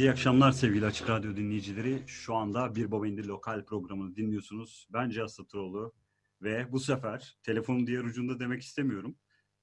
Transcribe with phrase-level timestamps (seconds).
[0.00, 2.02] Herkese iyi akşamlar sevgili Açık Radyo dinleyicileri.
[2.06, 4.88] Şu anda Bir Baba İndir Lokal programını dinliyorsunuz.
[4.92, 5.94] Ben Cihaz Satıroğlu
[6.42, 9.16] ve bu sefer telefonun diğer ucunda demek istemiyorum.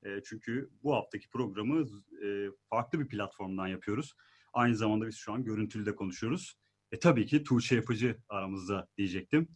[0.03, 1.85] E, çünkü bu haftaki programı
[2.25, 4.13] e, farklı bir platformdan yapıyoruz.
[4.53, 6.57] Aynı zamanda biz şu an görüntülü de konuşuyoruz.
[6.91, 9.47] E tabii ki Tuğçe Yapıcı aramızda diyecektim.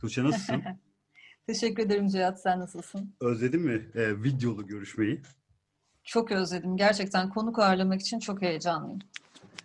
[0.00, 0.62] Tuğçe nasılsın?
[1.46, 2.42] Teşekkür ederim Cihat.
[2.42, 3.16] Sen nasılsın?
[3.20, 5.22] Özledin mi e, videolu görüşmeyi?
[6.04, 6.76] Çok özledim.
[6.76, 8.98] Gerçekten konuk ağırlamak için çok heyecanlıyım.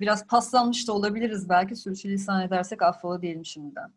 [0.01, 1.75] Biraz paslanmış da olabiliriz belki.
[1.75, 3.93] Sürçülisan edersek affola diyelim şimdiden.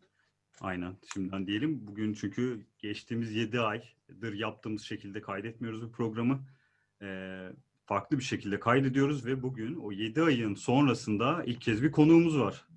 [0.61, 0.95] Aynen.
[1.13, 1.87] Şimdiden diyelim.
[1.87, 6.39] Bugün çünkü geçtiğimiz 7 aydır yaptığımız şekilde kaydetmiyoruz bu programı.
[7.01, 7.49] Ee,
[7.85, 12.67] farklı bir şekilde kaydediyoruz ve bugün o 7 ayın sonrasında ilk kez bir konuğumuz var.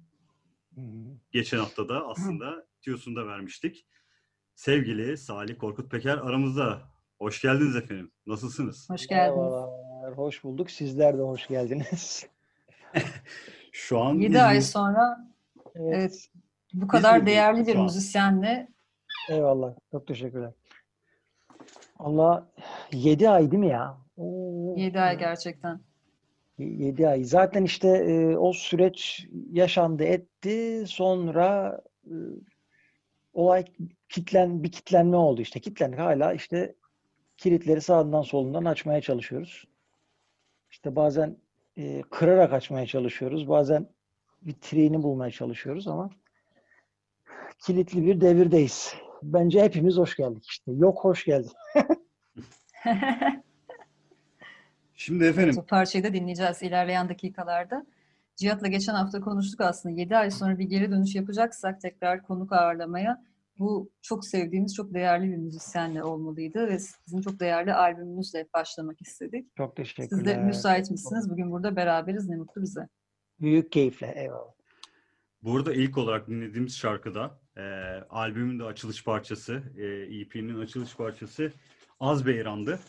[1.32, 3.86] Geçen hafta da aslında tiyosunu da vermiştik.
[4.54, 6.82] Sevgili Salih Korkut Peker aramızda.
[7.18, 8.10] Hoş geldiniz efendim.
[8.26, 8.90] Nasılsınız?
[8.90, 9.36] Hoş geldiniz.
[9.36, 10.70] Merhabalar, hoş bulduk.
[10.70, 12.26] Sizler de hoş geldiniz.
[13.72, 15.26] Şu an 7 ay sonra
[15.74, 16.30] Evet, evet,
[16.72, 18.68] bu kadar değerli bir müzisyenle
[19.28, 19.74] Eyvallah.
[19.90, 20.52] Çok teşekkürler.
[21.98, 22.48] Allah
[22.92, 23.98] 7 ay değil mi ya?
[24.16, 25.80] Oo, 7 ay gerçekten.
[26.58, 27.24] 7 ay.
[27.24, 30.84] Zaten işte e, o süreç yaşandı etti.
[30.86, 32.14] Sonra e,
[33.32, 33.64] olay
[34.08, 35.60] kitlen bir kitlenme oldu işte.
[35.60, 36.74] Kitlendik hala işte
[37.36, 39.64] kilitleri sağından solundan açmaya çalışıyoruz.
[40.70, 41.36] İşte bazen
[41.76, 43.48] e, kırarak açmaya çalışıyoruz.
[43.48, 43.88] Bazen
[44.42, 46.10] bir triğini bulmaya çalışıyoruz ama
[47.58, 48.94] kilitli bir devirdeyiz.
[49.22, 50.72] Bence hepimiz hoş geldik işte.
[50.72, 51.52] Yok hoş geldin.
[54.94, 57.86] Şimdi efendim Bu parçayı da dinleyeceğiz ilerleyen dakikalarda.
[58.36, 60.00] Cihat'la geçen hafta konuştuk aslında.
[60.00, 63.22] 7 ay sonra bir geri dönüş yapacaksak tekrar konuk ağırlamaya
[63.58, 69.56] bu çok sevdiğimiz, çok değerli bir müzisyenle olmalıydı ve sizin çok değerli albümünüzle başlamak istedik.
[69.56, 70.08] Çok teşekkürler.
[70.08, 71.30] Siz de müsait misiniz?
[71.30, 72.28] Bugün burada beraberiz.
[72.28, 72.88] Ne mutlu bize.
[73.40, 74.14] Büyük keyifle.
[74.16, 74.52] Eyvallah.
[75.42, 77.62] Burada ilk olarak dinlediğimiz şarkıda e,
[78.10, 79.84] albümün de açılış parçası, e,
[80.20, 81.52] EP'nin açılış parçası
[82.00, 82.80] Az Beyran'dı.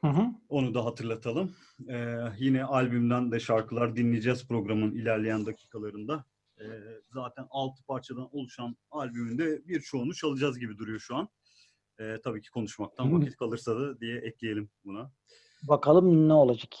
[0.00, 0.26] Hı hı.
[0.48, 1.56] Onu da hatırlatalım.
[1.88, 6.24] E, yine albümden de şarkılar dinleyeceğiz programın ilerleyen dakikalarında.
[6.64, 11.28] E, zaten altı parçadan oluşan albümünde birçoğunu çalacağız gibi duruyor şu an.
[11.98, 15.10] E, tabii ki konuşmaktan vakit kalırsa da diye ekleyelim buna.
[15.68, 16.72] Bakalım ne olacak.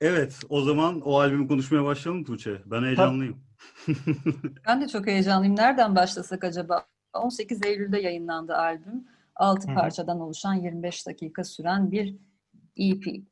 [0.00, 2.62] Evet, o zaman o albümü konuşmaya başlayalım Tuğçe.
[2.66, 3.48] Ben heyecanlıyım.
[4.66, 5.56] Ben de çok heyecanlıyım.
[5.56, 6.86] Nereden başlasak acaba?
[7.12, 9.06] 18 Eylül'de yayınlandı albüm.
[9.36, 9.74] 6 Hı hı.
[9.74, 12.16] parçadan oluşan 25 dakika süren bir
[12.76, 13.24] EP.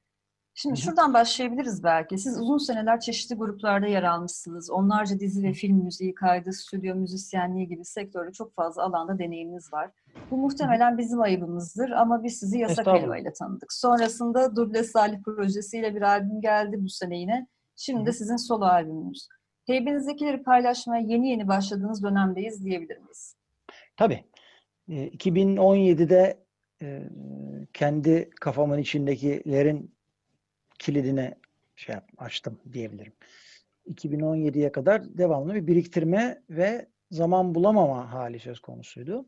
[0.59, 2.19] Şimdi şuradan başlayabiliriz belki.
[2.19, 4.71] Siz uzun seneler çeşitli gruplarda yer almışsınız.
[4.71, 9.91] Onlarca dizi ve film müziği kaydı, stüdyo müzisyenliği gibi sektörde çok fazla alanda deneyiminiz var.
[10.31, 13.73] Bu muhtemelen bizim ayıbımızdır ama biz sizi Yasak ile tanıdık.
[13.73, 17.47] Sonrasında Duble Salih projesiyle bir albüm geldi bu sene yine.
[17.77, 19.29] Şimdi de sizin solo albümünüz.
[19.67, 23.37] Teybenizdekileri paylaşmaya yeni yeni başladığınız dönemdeyiz diyebilir miyiz?
[23.97, 24.25] Tabii.
[24.89, 26.45] E, 2017'de
[26.83, 27.03] e,
[27.73, 29.96] kendi kafamın içindekilerin
[30.79, 31.35] kilidine
[31.77, 33.13] şey yap, açtım diyebilirim.
[33.91, 39.27] 2017'ye kadar devamlı bir biriktirme ve zaman bulamama hali söz konusuydu.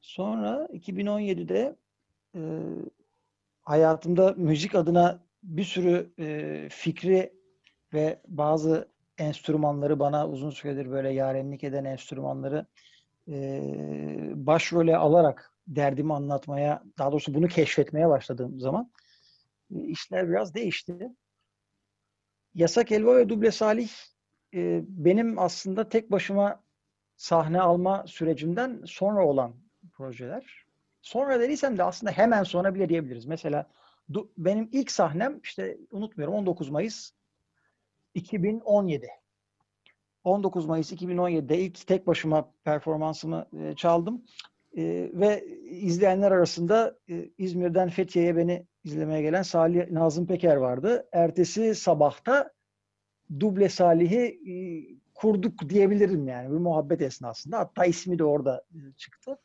[0.00, 1.76] Sonra 2017'de
[2.34, 2.40] e,
[3.62, 7.32] hayatımda müzik adına bir sürü e, fikri
[7.92, 8.88] ve bazı
[9.18, 12.66] enstrümanları bana uzun süredir böyle yarenlik eden enstrümanları
[13.28, 13.62] e,
[14.34, 18.90] başrole alarak derdimi anlatmaya, daha doğrusu bunu keşfetmeye başladığım zaman
[19.70, 21.08] işler biraz değişti.
[22.54, 23.90] Yasak Elva ve Duble Salih
[24.54, 26.62] e, benim aslında tek başıma
[27.16, 29.54] sahne alma sürecimden sonra olan
[29.92, 30.64] projeler.
[31.02, 33.26] Sonra dediysem de aslında hemen sonra bile diyebiliriz.
[33.26, 33.70] Mesela
[34.10, 37.12] du- benim ilk sahnem işte unutmuyorum 19 Mayıs
[38.14, 39.08] 2017.
[40.24, 44.24] 19 Mayıs 2017'de ilk tek başıma performansımı e, çaldım.
[44.76, 51.08] E, ve izleyenler arasında e, İzmir'den Fethiye'ye beni izlemeye gelen Salih Nazım Peker vardı.
[51.12, 52.50] Ertesi sabahta
[53.40, 54.54] Duble Salih'i e,
[55.14, 57.58] kurduk diyebilirim yani bir muhabbet esnasında.
[57.58, 59.38] Hatta ismi de orada e, çıktı.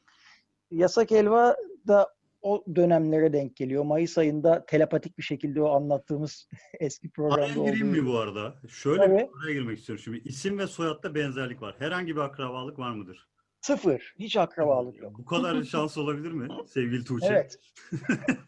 [0.72, 1.56] Yasak Elva
[1.88, 2.08] da
[2.42, 3.84] o dönemlere denk geliyor.
[3.84, 6.48] Mayıs ayında telepatik bir şekilde o anlattığımız
[6.80, 8.56] eski Araya programda gireyim olduğu mi bu arada?
[8.70, 9.14] Şöyle Tabii.
[9.14, 10.22] bir araya girmek istiyorum şimdi.
[10.26, 11.76] İsim ve soyadda benzerlik var.
[11.80, 13.32] Herhangi bir akrabalık var mıdır?
[13.62, 14.16] sıfır.
[14.20, 15.18] Hiç akrabalık yok.
[15.18, 17.28] Bu kadar şans olabilir mi sevgili Tuğçe?
[17.28, 17.60] Evet.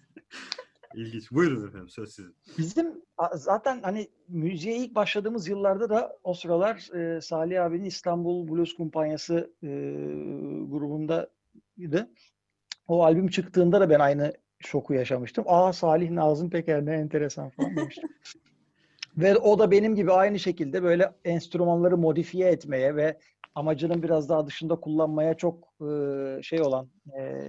[0.96, 1.32] İlginç.
[1.32, 2.36] Buyurun efendim söz sizin.
[2.58, 3.02] Bizim
[3.34, 9.54] zaten hani müziğe ilk başladığımız yıllarda da o sıralar e, Salih abinin İstanbul Blues Kumpanyası
[9.64, 9.68] e,
[10.70, 12.10] grubundaydı.
[12.88, 15.44] O albüm çıktığında da ben aynı şoku yaşamıştım.
[15.48, 18.10] Aa Salih Nazım Peker ne enteresan falan demiştim.
[19.18, 23.20] ve o da benim gibi aynı şekilde böyle enstrümanları modifiye etmeye ve
[23.56, 27.42] amacının biraz daha dışında kullanmaya çok e, şey olan e,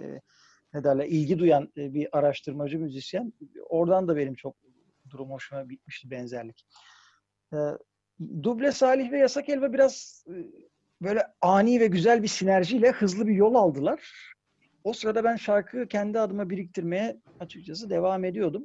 [0.74, 3.32] ne derler ilgi duyan e, bir araştırmacı müzisyen.
[3.68, 4.56] Oradan da benim çok
[5.10, 6.66] durum hoşuma bitmişti benzerlik.
[7.52, 7.58] E,
[8.42, 10.34] Duble Salih ve Yasak Elva biraz e,
[11.02, 14.32] böyle ani ve güzel bir sinerjiyle hızlı bir yol aldılar.
[14.84, 18.64] O sırada ben şarkı kendi adıma biriktirmeye açıkçası devam ediyordum.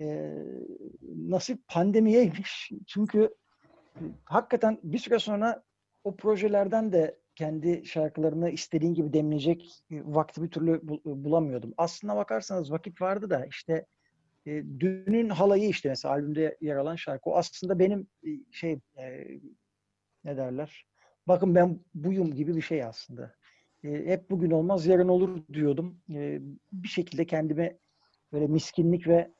[0.00, 0.34] E,
[1.16, 2.70] nasip pandemiyeymiş.
[2.86, 3.34] Çünkü
[4.24, 5.62] hakikaten bir süre sonra
[6.04, 11.74] o projelerden de kendi şarkılarını istediğin gibi demleyecek e, vakti bir türlü bul- bulamıyordum.
[11.76, 13.86] Aslına bakarsanız vakit vardı da işte
[14.46, 14.50] e,
[14.80, 17.30] dünün halayı işte mesela albümde yer alan şarkı.
[17.30, 19.26] O aslında benim e, şey e,
[20.24, 20.86] ne derler?
[21.28, 23.34] Bakın ben buyum gibi bir şey aslında.
[23.84, 26.00] E, hep bugün olmaz yarın olur diyordum.
[26.10, 26.40] E,
[26.72, 27.78] bir şekilde kendime
[28.32, 29.32] böyle miskinlik ve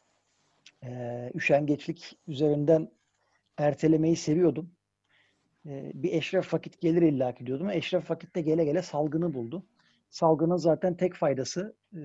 [0.85, 0.91] e,
[1.35, 2.91] üşengeçlik üzerinden
[3.56, 4.78] ertelemeyi seviyordum.
[5.67, 7.71] E, bir eşref vakit gelir illaki diyordum.
[7.71, 9.67] Eşref vakitte gele gele salgını buldu.
[10.11, 12.01] Salgının zaten tek faydası e,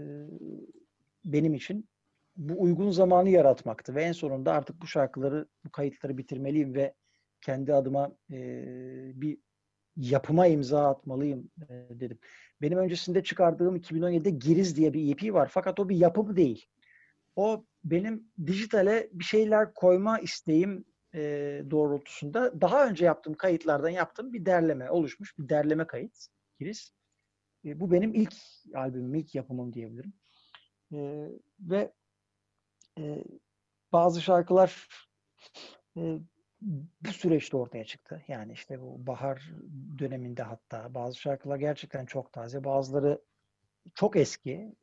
[1.26, 1.90] benim için
[2.38, 6.94] bu uygun zamanı yaratmaktı ve en sonunda artık bu şarkıları, bu kayıtları bitirmeliyim ve
[7.42, 8.42] kendi adıma e,
[9.22, 9.38] bir
[9.96, 12.20] yapıma imza atmalıyım e, dedim.
[12.62, 16.66] Benim öncesinde çıkardığım 2017'de Giriz diye bir EP var fakat o bir yapım değil.
[17.36, 21.22] O benim dijitale bir şeyler koyma isteğim e,
[21.72, 26.28] doğrultusunda daha önce yaptığım kayıtlardan yaptığım bir derleme oluşmuş bir derleme kayıt
[26.60, 26.94] Giriz.
[27.66, 28.34] E, bu benim ilk
[28.76, 30.14] albümüm, ilk yapımım diyebilirim.
[30.94, 31.30] E,
[31.60, 31.94] ve
[33.00, 33.24] e,
[33.92, 34.88] bazı şarkılar
[35.98, 36.20] e,
[37.02, 38.22] bu süreçte ortaya çıktı.
[38.28, 39.52] Yani işte bu bahar
[40.00, 43.22] döneminde hatta bazı şarkılar gerçekten çok taze, bazıları
[43.96, 44.76] çok eski,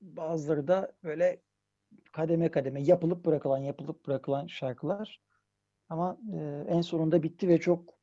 [0.00, 1.42] bazıları da böyle
[2.12, 5.20] kademe kademe yapılıp bırakılan, yapılıp bırakılan şarkılar.
[5.90, 7.94] Ama e, en sonunda bitti ve çok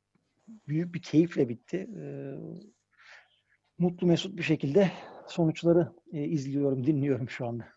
[0.68, 1.76] büyük bir keyifle bitti.
[1.76, 2.04] E,
[3.78, 4.92] mutlu mesut bir şekilde
[5.28, 7.68] sonuçları e, izliyorum, dinliyorum şu anda.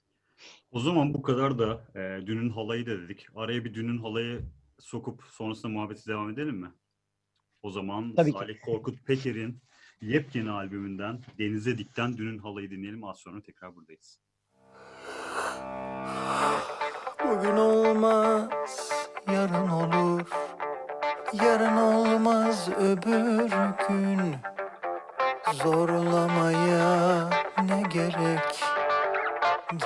[0.72, 3.27] O zaman bu kadar da e, dünün halayı da dedik.
[3.36, 4.41] Araya bir dünün halayı
[4.80, 6.72] sokup sonrasında muhabbeti devam edelim mi?
[7.63, 8.39] O zaman Tabii ki.
[8.39, 9.62] Salih Korkut Peker'in
[10.01, 13.03] yepyeni albümünden Denize Dikten Dünün Halayı dinleyelim.
[13.03, 14.20] Az sonra tekrar buradayız.
[17.25, 18.90] Bugün olmaz,
[19.28, 20.22] yarın olur.
[21.34, 23.51] Yarın olmaz öbür
[23.88, 24.36] gün.
[25.54, 27.30] Zorlamaya
[27.66, 28.63] ne gerek?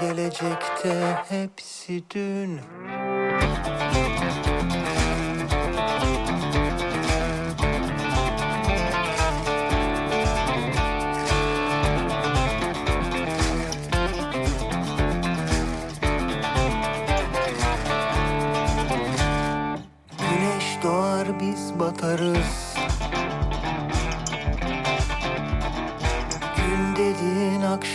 [0.01, 2.59] Gelecekte hepsi dün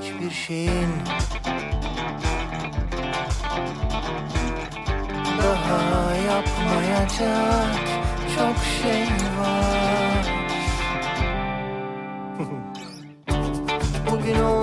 [0.00, 0.90] Hiçbir şeyin
[5.38, 7.76] Daha yapmayacak
[8.36, 9.06] çok şey
[9.40, 10.26] var.
[14.10, 14.59] Bugün olmaz,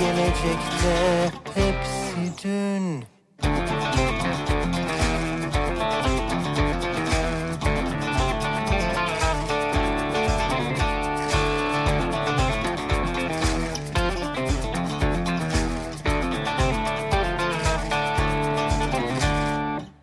[0.00, 3.04] Gelecekte hepsi dün.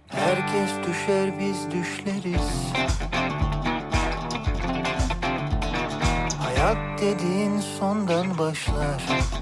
[0.07, 2.73] Herkes düşer biz düşleriz.
[6.39, 9.32] Hayat dediğin sondan başlar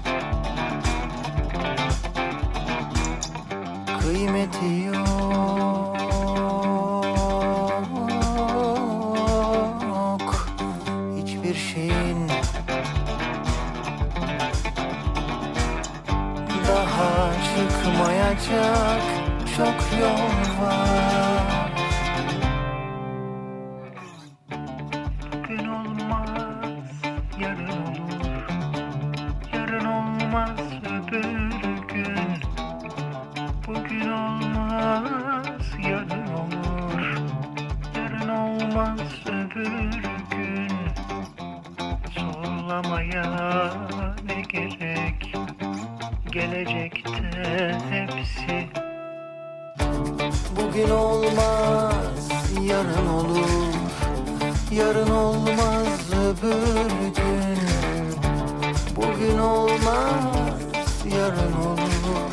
[59.22, 62.30] Bugün olmaz, yarın olur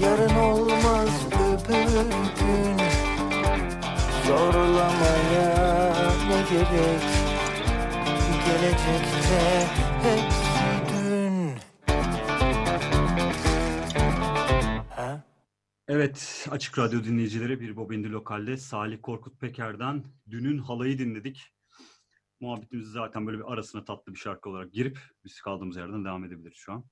[0.00, 2.78] Yarın olmaz, öbür gün
[4.26, 5.92] Sorulamaya
[6.28, 7.02] ne gerek
[8.46, 9.66] Gelecekte
[10.02, 11.54] hepsi dün
[14.96, 15.24] Ha?
[15.88, 21.52] Evet, Açık Radyo dinleyicileri bir Bobindi Lokal'de Salih Korkut Peker'den Dünün Halayı dinledik.
[22.42, 26.56] Muhabbetimizi zaten böyle bir arasına tatlı bir şarkı olarak girip biz kaldığımız yerden devam edebiliriz
[26.56, 26.84] şu an.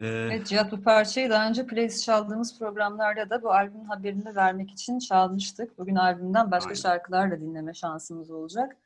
[0.00, 4.70] Ee, Evet Cihat bu parçayı daha önce playlist çaldığımız programlarda da bu albümün haberini vermek
[4.70, 5.78] için çalmıştık.
[5.78, 6.80] Bugün albümden başka Aynen.
[6.80, 8.76] şarkılar da dinleme şansımız olacak.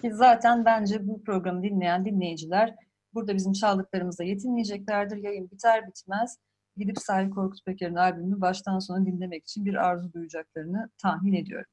[0.00, 2.74] Ki zaten bence bu programı dinleyen dinleyiciler
[3.14, 5.16] burada bizim çaldıklarımızla yetinmeyeceklerdir.
[5.16, 6.38] Yayın biter bitmez
[6.76, 11.70] gidip Salih Korkut Peker'in albümünü baştan sona dinlemek için bir arzu duyacaklarını tahmin ediyorum.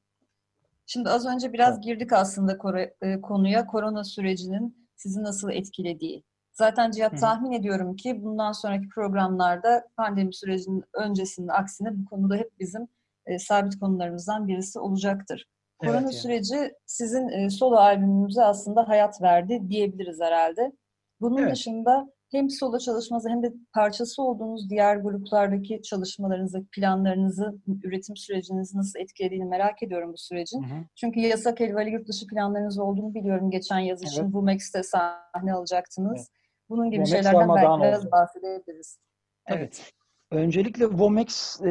[0.86, 2.58] Şimdi az önce biraz girdik aslında
[3.02, 6.24] e, konuya korona sürecinin sizi nasıl etkilediği.
[6.52, 12.50] Zaten Cihat tahmin ediyorum ki bundan sonraki programlarda pandemi sürecinin öncesinin aksine bu konuda hep
[12.60, 12.88] bizim
[13.26, 15.46] e, sabit konularımızdan birisi olacaktır.
[15.82, 16.12] Evet, Korona yani.
[16.12, 20.72] süreci sizin e, solo albümünüze aslında hayat verdi diyebiliriz herhalde.
[21.20, 21.52] Bunun Evet.
[21.52, 27.54] dışında hem solo çalışmanızı hem de parçası olduğunuz diğer gruplardaki çalışmalarınızı, planlarınızı,
[27.84, 30.62] üretim sürecinizi nasıl etkilediğini merak ediyorum bu sürecin.
[30.62, 30.78] Hı hı.
[30.94, 33.50] Çünkü yasak elveli yurt dışı planlarınız olduğunu biliyorum.
[33.50, 34.32] Geçen yaz için Evet.
[34.32, 36.16] bu Max'te sahne alacaktınız.
[36.16, 36.28] Evet.
[36.68, 38.10] Bunun gibi Vomex şeylerden belki biraz oldu.
[38.12, 38.98] bahsedebiliriz.
[39.46, 39.92] Evet.
[40.30, 41.70] Öncelikle Vomex e,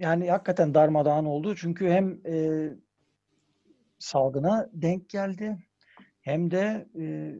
[0.00, 1.54] yani hakikaten darmadağın oldu.
[1.56, 2.68] Çünkü hem e,
[3.98, 5.58] salgına denk geldi
[6.20, 7.34] hem de e,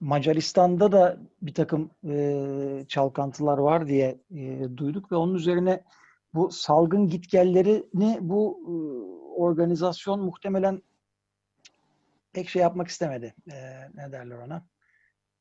[0.00, 5.84] Macaristan'da da bir takım e, çalkantılar var diye e, duyduk ve onun üzerine
[6.34, 8.72] bu salgın gitgellerini bu e,
[9.40, 10.82] organizasyon muhtemelen
[12.32, 13.34] pek şey yapmak istemedi.
[13.52, 13.54] E,
[13.94, 14.66] ne derler ona?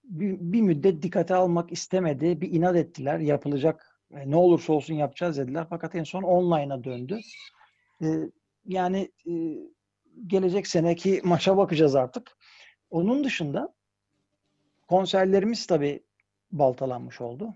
[0.04, 2.42] Bir, bir müddet dikkate almak istemedi.
[2.42, 3.20] Bir inat ettiler.
[3.20, 5.68] Yapılacak e, ne olursa olsun yapacağız dediler.
[5.70, 7.20] Fakat en son online'a döndü.
[8.02, 8.08] E,
[8.66, 9.32] yani e,
[10.28, 12.38] gelecek seneki maça bakacağız artık.
[12.90, 13.74] Onun dışında
[14.90, 16.04] konserlerimiz tabii
[16.52, 17.56] baltalanmış oldu.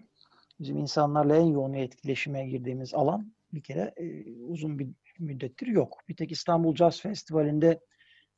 [0.60, 5.98] Bizim insanlarla en yoğun etkileşime girdiğimiz alan bir kere e, uzun bir müddettir yok.
[6.10, 7.80] Bir tek İstanbul Jazz Festivali'nde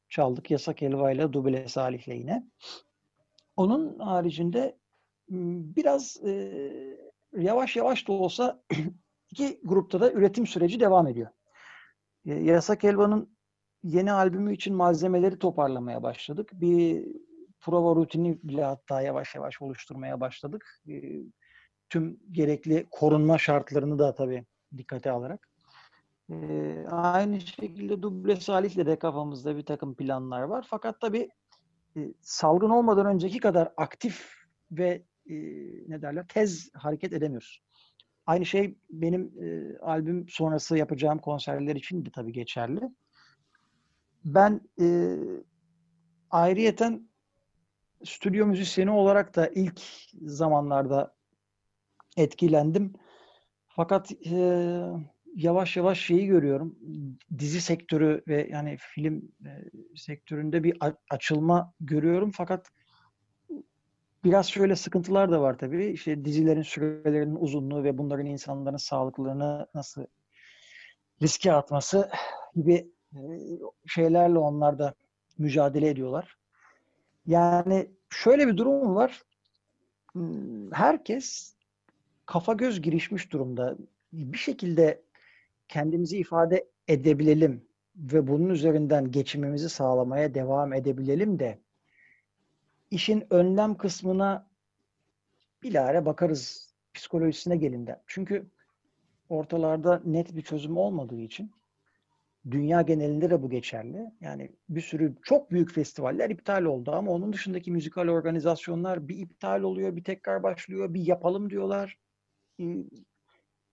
[0.10, 2.44] çaldık Yasak Elva ile Duble Salih'le yine.
[3.56, 4.78] Onun haricinde
[5.30, 6.52] biraz e,
[7.38, 8.64] yavaş yavaş da olsa
[9.32, 11.28] iki grupta da üretim süreci devam ediyor.
[12.26, 13.38] Yasak Elva'nın
[13.84, 16.50] yeni albümü için malzemeleri toparlamaya başladık.
[16.54, 17.06] Bir
[17.66, 20.82] prova rutini bile hatta yavaş yavaş oluşturmaya başladık.
[20.90, 20.94] E,
[21.90, 24.46] tüm gerekli korunma şartlarını da tabii
[24.78, 25.50] dikkate alarak.
[26.30, 26.36] E,
[26.92, 30.66] aynı şekilde Duble Salih'le de kafamızda bir takım planlar var.
[30.70, 31.30] Fakat tabii
[31.98, 34.34] e, salgın olmadan önceki kadar aktif
[34.72, 35.36] ve e,
[35.88, 37.62] ne derler tez hareket edemiyoruz.
[38.26, 42.82] Aynı şey benim e, albüm sonrası yapacağım konserler için de tabii geçerli.
[44.26, 45.18] Ben e,
[46.30, 47.10] ayrıyeten
[48.06, 49.82] stüdyo müzisyeni olarak da ilk
[50.22, 51.16] zamanlarda
[52.18, 52.94] etkilendim.
[53.68, 54.36] Fakat e,
[55.36, 56.76] yavaş yavaş şeyi görüyorum.
[57.40, 59.52] Dizi sektörü ve yani film e,
[59.96, 60.78] sektöründe bir
[61.10, 62.32] açılma görüyorum.
[62.32, 62.72] Fakat
[64.24, 65.86] biraz şöyle sıkıntılar da var tabii.
[65.86, 70.06] İşte dizilerin sürelerinin uzunluğu ve bunların insanların sağlıklarını nasıl
[71.22, 72.10] riske atması
[72.56, 73.20] gibi e,
[73.88, 74.94] şeylerle onlar da
[75.38, 76.38] mücadele ediyorlar.
[77.28, 79.24] Yani şöyle bir durum var.
[80.14, 81.56] Hmm, Herkes
[82.26, 83.78] kafa göz girişmiş durumda.
[84.14, 85.02] Bir şekilde
[85.68, 87.66] kendimizi ifade edebilelim
[87.96, 91.60] ve bunun üzerinden geçimimizi sağlamaya devam edebilelim de
[92.92, 94.48] işin önlem kısmına
[95.64, 98.02] bilahare bakarız psikolojisine gelin de.
[98.08, 98.48] Çünkü
[99.30, 101.52] ortalarda net bir çözüm olmadığı için
[102.52, 104.12] dünya genelinde de bu geçerli.
[104.22, 109.62] Yani bir sürü çok büyük festivaller iptal oldu ama onun dışındaki müzikal organizasyonlar bir iptal
[109.62, 111.98] oluyor, bir tekrar başlıyor, bir yapalım diyorlar.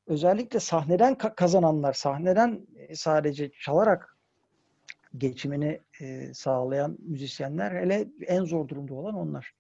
[0.07, 4.17] Özellikle sahneden ka- kazananlar, sahneden e, sadece çalarak
[5.19, 9.55] geçimini e, sağlayan müzisyenler hele en zor durumda olan onlar.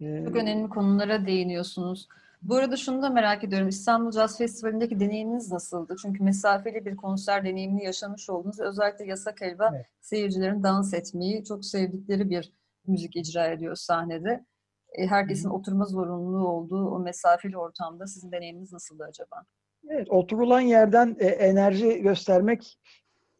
[0.00, 2.08] Ee, Çok önemli konulara değiniyorsunuz.
[2.42, 3.68] Bu arada şunu da merak ediyorum.
[3.68, 5.96] İstanbul Jazz Festivali'ndeki deneyiminiz nasıldı?
[6.02, 8.60] Çünkü mesafeli bir konser deneyimini yaşamış oldunuz.
[8.60, 9.86] Özellikle Yasak Elva Evet.
[10.00, 12.52] seyircilerin dans etmeyi çok sevdikleri bir
[12.86, 14.44] müzik icra ediyor sahnede.
[14.92, 19.44] E, Herkesin oturma zorunluluğu olduğu o mesafeli ortamda sizin deneyiminiz nasıldı acaba?
[19.88, 22.78] Evet, oturulan yerden e, enerji göstermek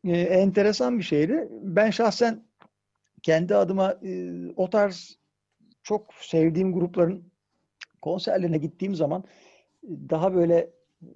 [0.05, 1.49] e, enteresan bir şeydi.
[1.51, 2.43] Ben şahsen
[3.23, 5.19] kendi adıma e, o tarz
[5.83, 7.32] çok sevdiğim grupların
[8.03, 9.25] konserlerine gittiğim zaman
[9.85, 10.57] e, daha böyle
[11.03, 11.09] e,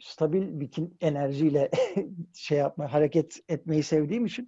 [0.00, 1.70] stabil bir enerjiyle
[2.34, 4.46] şey yapma, hareket etmeyi sevdiğim için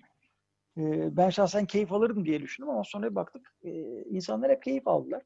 [0.78, 3.56] e, ben şahsen keyif alırdım diye düşündüm ama sonra bir baktık
[4.10, 5.22] insanlar hep keyif aldılar.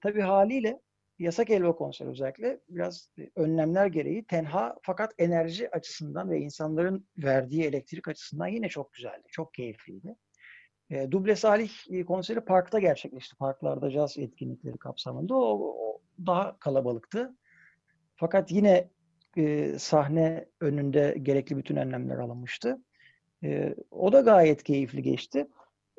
[0.00, 0.80] Tabii haliyle
[1.18, 8.08] Yasak Elva konseri özellikle biraz önlemler gereği tenha fakat enerji açısından ve insanların verdiği elektrik
[8.08, 9.22] açısından yine çok güzeldi.
[9.30, 10.16] Çok keyifliydi.
[11.10, 11.70] Duble Salih
[12.06, 13.36] konseri parkta gerçekleşti.
[13.36, 15.34] Parklarda caz etkinlikleri kapsamında.
[15.34, 15.89] O
[16.26, 17.36] daha kalabalıktı.
[18.16, 18.90] Fakat yine
[19.36, 22.78] e, sahne önünde gerekli bütün önlemler alınmıştı.
[23.44, 25.48] E, o da gayet keyifli geçti.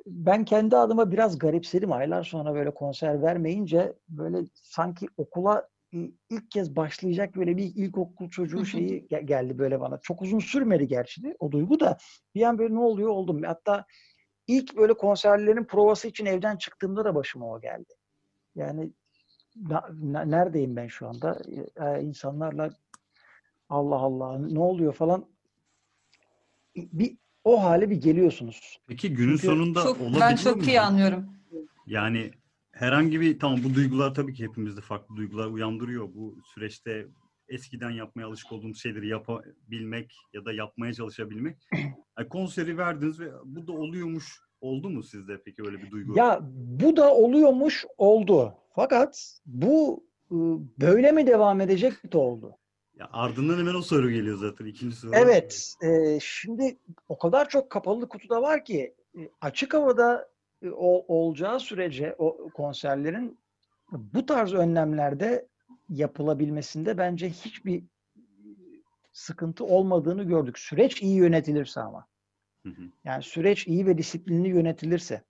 [0.05, 1.91] Ben kendi adıma biraz garipsedim.
[1.91, 8.29] Aylar sonra böyle konser vermeyince böyle sanki okula i- ilk kez başlayacak böyle bir ilkokul
[8.29, 9.99] çocuğu şeyi ge- geldi böyle bana.
[10.01, 11.97] Çok uzun sürmedi gerçi de o duygu da.
[12.35, 13.43] Bir an böyle ne oluyor oldum.
[13.43, 13.85] Hatta
[14.47, 17.93] ilk böyle konserlerin provası için evden çıktığımda da başıma o geldi.
[18.55, 18.91] Yani
[20.25, 21.41] neredeyim ben şu anda?
[21.81, 22.69] Ee, insanlarla
[23.69, 25.25] Allah Allah ne oluyor falan
[26.75, 28.79] bir o hale bir geliyorsunuz.
[28.87, 30.63] Peki günün Çünkü sonunda Çok, olabiliyor ben çok mu?
[30.63, 31.25] iyi anlıyorum.
[31.85, 32.31] Yani
[32.71, 36.13] herhangi bir tamam bu duygular tabii ki hepimizde farklı duygular uyandırıyor.
[36.13, 37.07] Bu süreçte
[37.47, 41.57] eskiden yapmaya alışık olduğumuz şeyleri yapabilmek ya da yapmaya çalışabilmek.
[42.19, 44.39] Yani konseri verdiniz ve bu da oluyormuş.
[44.61, 46.17] Oldu mu sizde peki öyle bir duygu?
[46.17, 48.53] Ya bu da oluyormuş oldu.
[48.75, 52.57] Fakat bu ıı, böyle mi devam edecek de oldu.
[52.95, 54.65] Ya ardından hemen o soru geliyor zaten.
[54.65, 55.11] ikinci soru.
[55.15, 55.73] Evet.
[55.81, 56.77] e, şimdi
[57.09, 60.29] o kadar çok kapalı kutuda var ki e, açık havada
[60.61, 63.39] e, ol- olacağı sürece o konserlerin
[63.91, 65.47] bu tarz önlemlerde
[65.89, 67.83] yapılabilmesinde bence hiçbir
[69.13, 70.59] sıkıntı olmadığını gördük.
[70.59, 72.07] Süreç iyi yönetilirse ama.
[72.65, 72.81] Hı hı.
[73.03, 75.23] Yani süreç iyi ve disiplinli yönetilirse.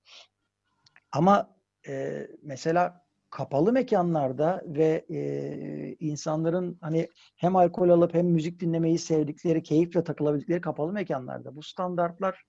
[1.11, 1.55] Ama
[1.87, 9.63] e, mesela kapalı mekanlarda ve e, insanların hani hem alkol alıp hem müzik dinlemeyi sevdikleri,
[9.63, 12.43] keyifle takılabildikleri kapalı mekanlarda bu standartlar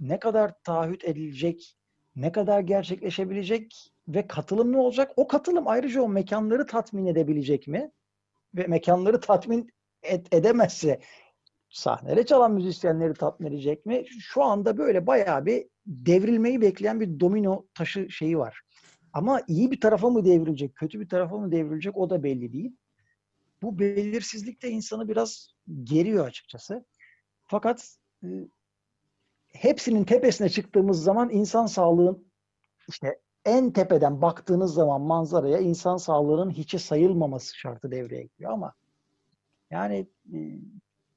[0.00, 1.76] ne kadar taahhüt edilecek,
[2.16, 5.12] ne kadar gerçekleşebilecek ve katılım ne olacak?
[5.16, 7.90] O katılım ayrıca o mekanları tatmin edebilecek mi?
[8.54, 9.68] Ve mekanları tatmin
[10.02, 11.00] et- edemezse
[11.70, 14.04] sahnede çalan müzisyenleri tatmin edecek mi?
[14.20, 18.60] Şu anda böyle bayağı bir devrilmeyi bekleyen bir domino taşı şeyi var.
[19.12, 22.76] Ama iyi bir tarafa mı devrilecek, kötü bir tarafa mı devrilecek o da belli değil.
[23.62, 26.84] Bu belirsizlik de insanı biraz geriyor açıkçası.
[27.44, 28.28] Fakat e,
[29.52, 32.26] hepsinin tepesine çıktığımız zaman insan sağlığın
[32.88, 38.74] işte en tepeden baktığınız zaman manzaraya insan sağlığının hiçe sayılmaması şartı devreye giriyor ama
[39.70, 40.38] yani e,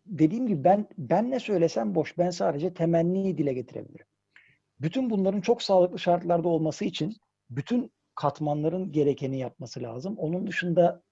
[0.06, 2.18] dediğim gibi ben ben ne söylesem boş.
[2.18, 4.06] Ben sadece temenniyi dile getirebilirim.
[4.82, 7.18] Bütün bunların çok sağlıklı şartlarda olması için
[7.50, 10.18] bütün katmanların gerekeni yapması lazım.
[10.18, 11.04] Onun dışında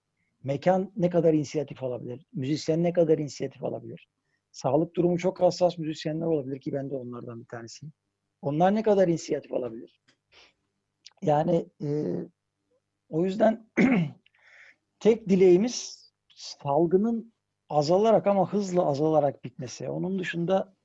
[0.43, 2.25] mekan ne kadar inisiyatif alabilir?
[2.33, 4.07] Müzisyen ne kadar inisiyatif alabilir?
[4.51, 7.93] Sağlık durumu çok hassas müzisyenler olabilir ki ben de onlardan bir tanesiyim.
[8.41, 10.01] Onlar ne kadar inisiyatif alabilir?
[11.21, 12.15] Yani e,
[13.09, 13.69] o yüzden
[14.99, 16.03] tek dileğimiz
[16.35, 17.33] salgının
[17.69, 19.89] azalarak ama hızlı azalarak bitmesi.
[19.89, 20.75] Onun dışında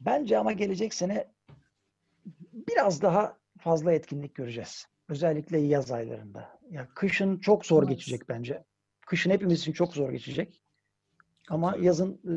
[0.00, 1.32] bence ama gelecek sene
[2.52, 4.86] biraz daha fazla etkinlik göreceğiz.
[5.08, 6.58] Özellikle yaz aylarında.
[6.70, 7.90] Ya kışın çok zor Evet.
[7.90, 8.64] geçecek bence.
[9.06, 10.60] Kışın hepimiz için çok zor geçecek.
[11.48, 11.84] Ama Tabii.
[11.84, 12.32] yazın e,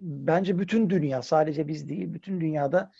[0.00, 2.92] bence bütün dünya sadece biz değil bütün dünyada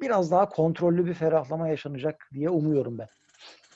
[0.00, 3.08] biraz daha kontrollü bir ferahlama yaşanacak diye umuyorum ben.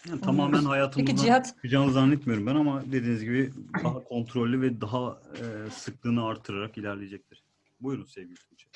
[0.09, 3.50] Yani tamamen hayatımızdan Peki Cihat- çıkacağını zannetmiyorum ben ama dediğiniz gibi
[3.85, 7.44] daha kontrollü ve daha e, sıklığını artırarak ilerleyecektir.
[7.81, 8.68] Buyurun sevgili Tuğçe.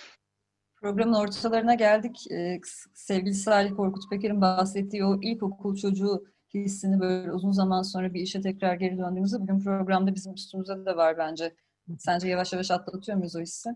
[0.87, 2.31] Programın ortalarına geldik.
[2.31, 2.61] Ee,
[2.94, 8.40] sevgili Salih Korkut Peker'in bahsettiği o ilkokul çocuğu hissini böyle uzun zaman sonra bir işe
[8.40, 11.55] tekrar geri döndüğümüzde bugün programda bizim üstümüzde de var bence.
[11.99, 13.70] Sence yavaş yavaş atlatıyor muyuz o hissi?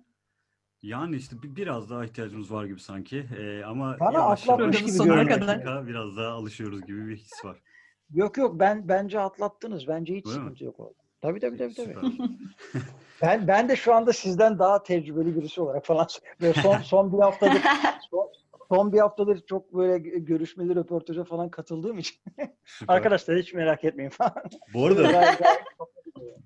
[0.82, 5.04] Yani işte bir, biraz daha ihtiyacımız var gibi sanki E, ama Bana yavaş atlatmış gibi
[5.04, 5.40] görünüyor.
[5.46, 7.62] dakika biraz daha alışıyoruz gibi bir his var.
[8.10, 9.88] Yok yok ben bence atlattınız.
[9.88, 10.42] Bence hiç Öyle mi?
[10.42, 11.00] sıkıntı yok orada.
[11.22, 11.74] Tabii tabii tabii.
[11.74, 11.96] tabii.
[13.22, 16.06] Ben ben de şu anda sizden daha tecrübeli birisi olarak falan
[16.40, 17.62] böyle son son bir haftadır
[18.10, 18.28] son,
[18.68, 22.16] son bir haftadır çok böyle görüşmeli röportaja falan katıldığım için
[22.64, 22.94] Süper.
[22.94, 24.34] arkadaşlar hiç merak etmeyin falan.
[24.74, 25.64] Bu arada Gayet- gayet-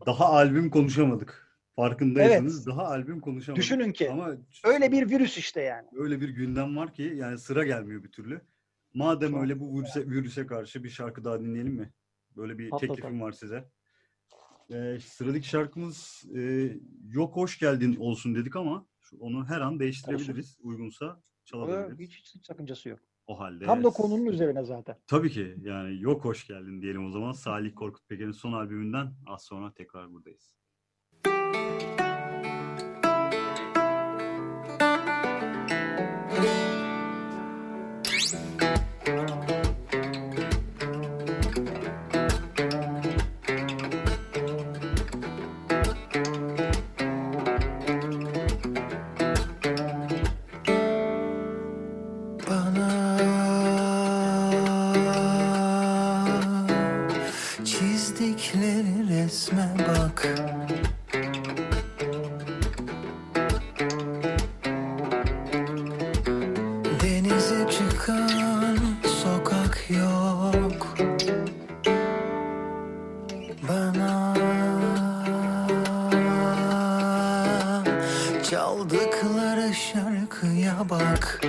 [0.06, 1.44] daha albüm konuşamadık.
[1.76, 3.62] Farkındaysanız daha albüm konuşamadık.
[3.62, 4.30] Düşünün ki Ama
[4.64, 5.88] öyle bir virüs işte yani.
[5.96, 8.40] öyle bir gündem var ki yani sıra gelmiyor bir türlü.
[8.94, 11.92] Madem Çok öyle bu virüse, virüse karşı bir şarkı daha dinleyelim mi?
[12.36, 12.96] Böyle bir Patlatalım.
[12.96, 13.64] teklifim var size.
[14.70, 16.72] Ee, sıradaki şarkımız e,
[17.08, 18.86] Yok Hoş Geldin olsun dedik ama
[19.18, 20.58] onu her an değiştirebiliriz.
[20.62, 21.98] Uygunsa Öyle, çalabiliriz.
[21.98, 22.98] hiç, hiç sakıncası yok.
[23.26, 23.64] O halde.
[23.64, 24.96] Tam da konunun üzerine zaten.
[25.06, 27.32] Tabii ki yani Yok Hoş Geldin diyelim o zaman.
[27.32, 30.56] Salih Korkut Peker'in son albümünden az sonra tekrar buradayız.
[78.50, 81.40] Çaldıkları şarkıya bak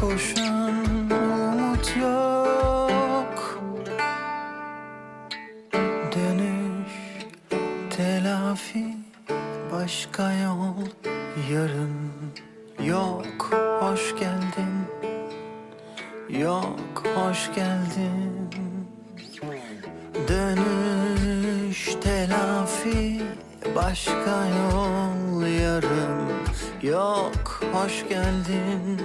[0.00, 3.60] koşan umut yok.
[6.12, 6.92] Dönüş
[7.96, 8.84] telafi
[9.72, 10.86] başka yol
[11.52, 12.12] yarın
[12.84, 13.50] yok.
[13.80, 14.74] Hoş geldin
[16.28, 17.02] yok.
[17.14, 18.50] Hoş geldin.
[20.28, 23.22] Dönüş telafi
[23.76, 26.28] başka yol yarım
[26.82, 27.60] yok.
[27.72, 28.99] Hoş geldin.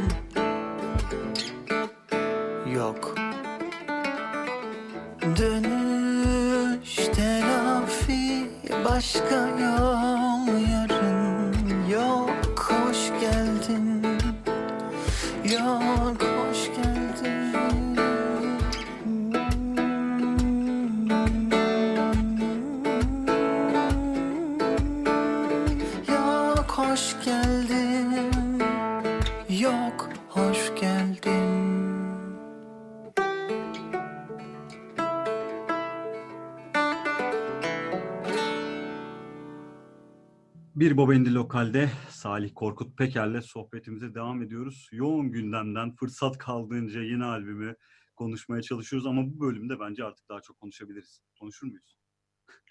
[40.86, 44.90] Bir Baba Indi Lokal'de Salih Korkut Peker'le sohbetimize devam ediyoruz.
[44.92, 47.76] Yoğun gündemden fırsat kaldığınca yeni albümü
[48.16, 51.22] konuşmaya çalışıyoruz ama bu bölümde bence artık daha çok konuşabiliriz.
[51.40, 51.98] Konuşur muyuz?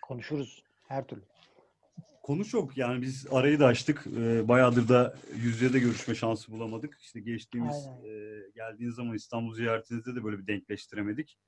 [0.02, 1.22] Konuşuruz her türlü.
[2.22, 4.06] Konu çok yani biz arayı da açtık.
[4.16, 6.98] Ee, bayağıdır da yüz yüze de görüşme şansı bulamadık.
[7.00, 11.38] İşte geçtiğimiz e, geldiğiniz zaman İstanbul ziyaretinizde de böyle bir denkleştiremedik.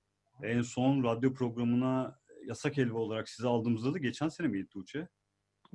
[0.42, 5.08] En son radyo programına yasak helva olarak sizi aldığımızda da geçen sene miydi Tuğçe?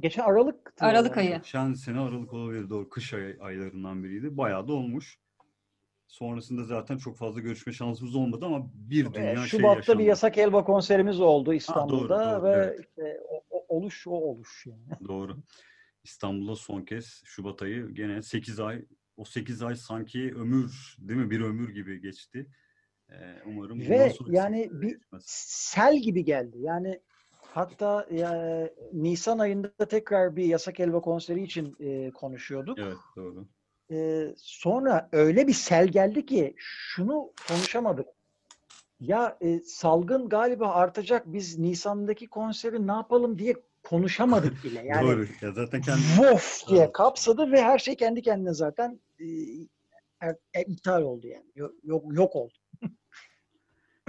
[0.01, 1.35] Geçen Aralık Aralık ayı.
[1.37, 2.89] Geçen sene Aralık olabilir doğru.
[2.89, 4.37] Kış ay- aylarından biriydi.
[4.37, 5.19] Bayağı da olmuş.
[6.07, 9.99] Sonrasında zaten çok fazla görüşme şansımız olmadı ama bir Ee, dünya şey Şubat'ta yaşandı.
[9.99, 12.79] bir Yasak Elba konserimiz oldu İstanbul'da doğru, ve evet.
[12.79, 14.81] işte o, o- oluş o oluş yani.
[15.07, 15.37] Doğru.
[16.03, 18.85] İstanbul'da son kez Şubat ayı gene 8 ay.
[19.17, 21.29] O 8 ay sanki ömür değil mi?
[21.31, 22.47] Bir ömür gibi geçti.
[23.09, 25.23] Ee, umarım bundan Ve yani bir geçmez.
[25.25, 26.57] sel gibi geldi.
[26.61, 26.99] Yani
[27.53, 32.79] hatta ya, Nisan ayında tekrar bir Yasak Elba konseri için e, konuşuyorduk.
[32.79, 33.45] Evet doğru.
[33.91, 38.07] E, sonra öyle bir sel geldi ki şunu konuşamadık.
[38.99, 41.23] Ya e, salgın galiba artacak.
[41.33, 44.83] Biz Nisan'daki konseri ne yapalım diye konuşamadık bile.
[44.85, 45.25] Yani Doğru.
[45.41, 46.93] Ya zaten kendi vof diye Evet.
[46.93, 49.25] kapsadı ve her şey kendi kendine zaten e,
[50.21, 51.45] er- e, iptal oldu yani.
[51.55, 52.53] Yok, yok, yok oldu.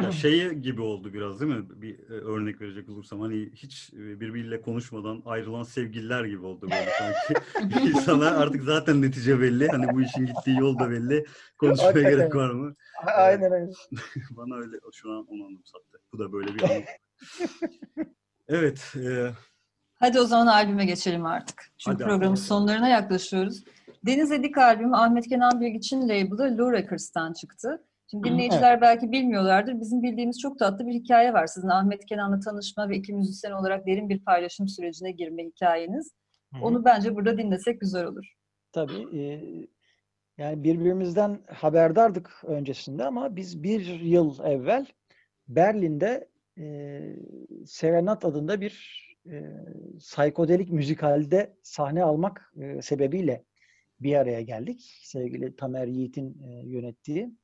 [0.03, 1.65] Ya şey gibi oldu biraz değil mi?
[1.83, 6.91] Bir e, örnek verecek olursam hani hiç e, birbiriyle konuşmadan ayrılan sevgililer gibi oldu böyle
[6.99, 7.45] sanki.
[7.89, 9.69] İnsanlar artık zaten netice belli.
[9.69, 11.25] Hani bu işin gittiği yol da belli.
[11.59, 12.17] Konuşmaya Hakikaten.
[12.19, 12.75] gerek var mı?
[13.17, 13.73] Aynen aynen.
[14.31, 15.99] Bana öyle şu an onu anımsattı.
[16.13, 16.83] Bu da böyle bir anım.
[18.49, 18.95] Evet.
[18.97, 19.31] e,
[19.95, 21.63] Hadi o zaman albüme geçelim artık.
[21.79, 22.47] Çünkü Hadi programın albüme.
[22.47, 23.65] sonlarına yaklaşıyoruz.
[24.07, 27.85] Deniz Edik albümü Ahmet Kenan Bilgiç'in label'ı Lou Records'tan çıktı.
[28.13, 29.81] Şimdi dinleyiciler belki bilmiyorlardır.
[29.81, 31.47] Bizim bildiğimiz çok tatlı bir hikaye var.
[31.47, 36.15] Sizin Ahmet Kenan'la tanışma ve iki müzisyen olarak derin bir paylaşım sürecine girme hikayeniz.
[36.63, 38.33] Onu bence burada dinlesek güzel olur.
[38.73, 39.19] Tabii.
[39.19, 39.41] e,
[40.39, 44.87] yani birbirimizden haberdardık öncesinde ama biz bir yıl evvel
[45.49, 47.01] Berlin'de e,
[47.67, 49.43] Serenat adında bir e,
[49.99, 53.45] psikodelik müzikalde sahne almak e, sebebiyle
[54.01, 55.01] bir araya geldik.
[55.03, 57.42] Sevgili Tamer Yiğit'in e, yönettiği.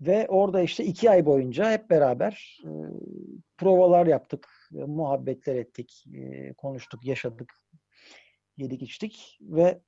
[0.00, 2.70] Ve orada işte iki ay boyunca hep beraber e,
[3.58, 7.54] provalar yaptık, e, muhabbetler ettik, e, konuştuk, yaşadık,
[8.56, 9.38] yedik içtik.
[9.40, 9.80] Ve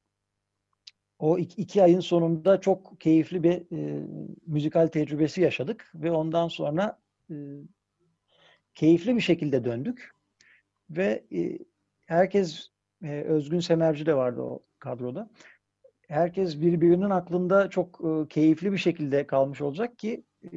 [1.19, 4.07] o iki, iki ayın sonunda çok keyifli bir e,
[4.47, 5.92] müzikal tecrübesi yaşadık.
[5.95, 6.99] Ve ondan sonra
[7.31, 7.35] e,
[8.75, 10.11] keyifli bir şekilde döndük.
[10.90, 11.59] Ve e,
[12.07, 12.69] herkes
[13.03, 15.31] e, Özgün Semerci de vardı o kadroda.
[16.09, 20.49] Herkes birbirinin aklında çok e, keyifli bir şekilde kalmış olacak ki e,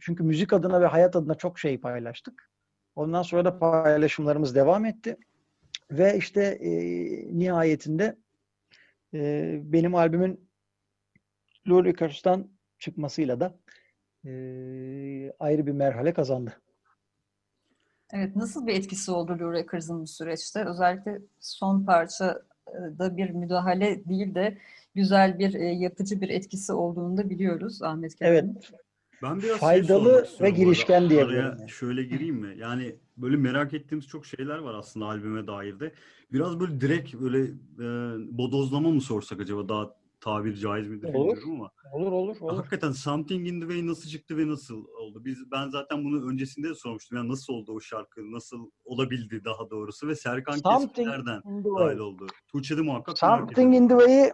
[0.00, 2.50] çünkü müzik adına ve hayat adına çok şey paylaştık.
[2.94, 5.16] Ondan sonra da paylaşımlarımız devam etti.
[5.90, 6.70] Ve işte e,
[7.38, 8.16] nihayetinde
[9.14, 10.48] e, benim albümün
[11.68, 13.58] Lou Records'tan çıkmasıyla da
[14.24, 14.30] e,
[15.38, 16.60] ayrı bir merhale kazandı.
[18.12, 20.64] Evet, nasıl bir etkisi oldu Lou Records'ın bu süreçte?
[20.64, 24.58] Özellikle son parçada bir müdahale değil de
[24.96, 28.40] güzel bir, e, yapıcı bir etkisi olduğunu da biliyoruz Ahmet Evet.
[28.44, 28.60] Kenan'ın.
[29.22, 31.70] Ben biraz şey Faydalı sormak ve girişken diye Araya biliyorum yani.
[31.70, 32.54] şöyle gireyim mi?
[32.58, 35.92] Yani böyle merak ettiğimiz çok şeyler var aslında albüme dair de.
[36.32, 37.38] Biraz böyle direkt böyle
[37.78, 37.86] e,
[38.38, 41.36] bodozlama mı sorsak acaba daha tabir caiz midir Olur.
[41.36, 41.70] bilmiyorum ama.
[41.92, 42.56] Olur olur olur.
[42.56, 45.24] Hakikaten Something in the Way nasıl çıktı ve nasıl oldu?
[45.24, 47.18] Biz ben zaten bunu öncesinde de sormuştum.
[47.18, 48.32] Yani nasıl oldu o şarkı?
[48.32, 52.26] Nasıl olabildi daha doğrusu ve Serkan Something Keskin nereden in the dahil oldu?
[52.48, 54.32] Tuğçe'de muhakkak merak Something in the Way'i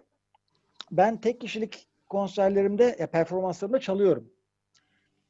[0.92, 4.32] ben tek kişilik konserlerimde, ya performanslarımda çalıyorum.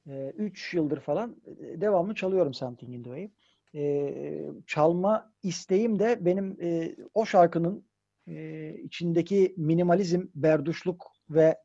[0.07, 3.31] 3 yıldır falan e, devamlı çalıyorum Something in the Way'i.
[3.75, 7.85] E, çalma isteğim de benim e, o şarkının
[8.29, 11.59] e, içindeki minimalizm, berduşluk ve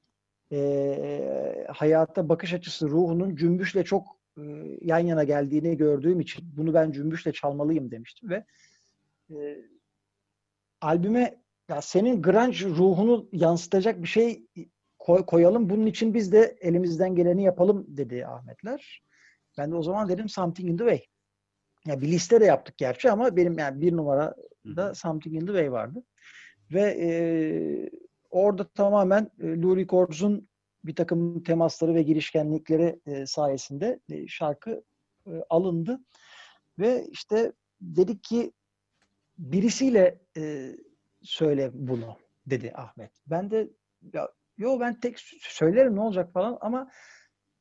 [0.52, 4.42] e, hayata bakış açısı, ruhunun cümbüşle çok e,
[4.82, 8.46] yan yana geldiğini gördüğüm için bunu ben cümbüşle çalmalıyım demiştim ve
[9.30, 9.58] e,
[10.82, 14.46] albüme ya senin grunge ruhunu yansıtacak bir şey
[15.00, 15.70] koy, koyalım.
[15.70, 19.04] Bunun için biz de elimizden geleni yapalım dedi Ahmetler.
[19.58, 21.06] Ben de o zaman dedim Something in the Way.
[21.86, 25.46] Ya bir liste de yaptık gerçi ama benim yani bir numara da Something in the
[25.46, 26.04] Way vardı.
[26.72, 27.10] Ve e,
[28.30, 30.50] orada tamamen e, Lou Records'un
[30.84, 34.84] bir takım temasları ve girişkenlikleri e, sayesinde e, şarkı
[35.28, 36.00] e, alındı.
[36.80, 37.52] Ve işte
[37.82, 38.52] dedik ki
[39.38, 40.72] birisiyle e,
[41.22, 43.12] söyle bunu dedi Ahmet.
[43.28, 43.70] Ben de
[44.14, 46.92] ya, yo ben tek söylerim ne olacak falan ama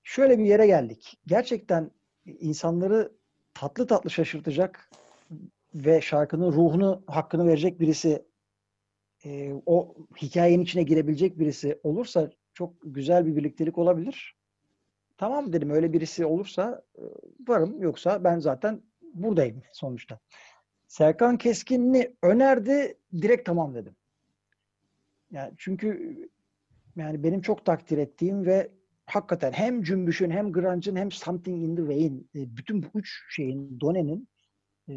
[0.02, 1.18] şöyle bir yere geldik.
[1.26, 1.90] Gerçekten
[2.26, 3.12] insanları
[3.54, 4.90] tatlı tatlı şaşırtacak
[5.74, 8.26] ve şarkının ruhunu, hakkını verecek birisi
[9.24, 14.36] e, o hikayenin içine girebilecek birisi olursa çok güzel bir birliktelik olabilir.
[15.18, 17.02] Tamam dedim öyle birisi olursa e,
[17.48, 18.82] varım yoksa ben zaten
[19.14, 20.18] buradayım sonuçta.
[20.88, 23.96] Serkan Keskin'i önerdi direkt tamam dedim.
[25.30, 26.16] Yani çünkü
[26.96, 28.70] yani benim çok takdir ettiğim ve
[29.06, 33.80] hakikaten hem Cümbüş'ün hem Grunge'ın hem Something in the Way'in e, bütün bu üç şeyin
[33.80, 34.28] Done'nin
[34.88, 34.94] e,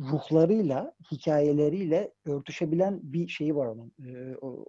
[0.00, 3.92] ruhlarıyla, hikayeleriyle örtüşebilen bir şeyi var onun.
[4.06, 4.66] E, o,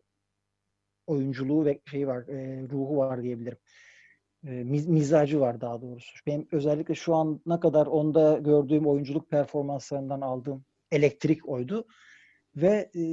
[1.07, 3.57] oyunculuğu ve şeyi var, e, ruhu var diyebilirim.
[4.45, 6.15] E, miz, mizacı var daha doğrusu.
[6.27, 11.87] Benim özellikle şu ana kadar onda gördüğüm oyunculuk performanslarından aldığım elektrik oydu.
[12.55, 13.03] Ve e,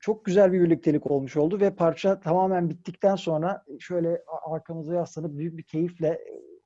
[0.00, 5.58] çok güzel bir birliktelik olmuş oldu ve parça tamamen bittikten sonra şöyle arkamıza yaslanıp büyük
[5.58, 6.20] bir keyifle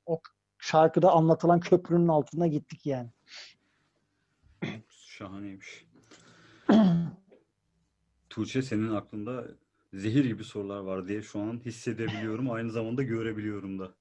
[0.06, 0.20] o
[0.58, 3.10] şarkıda anlatılan köprünün altına gittik yani.
[4.88, 5.86] Şahaneymiş.
[8.30, 9.44] Tuğçe senin aklında
[9.92, 12.50] zehir gibi sorular var diye şu an hissedebiliyorum.
[12.50, 13.94] Aynı zamanda görebiliyorum da.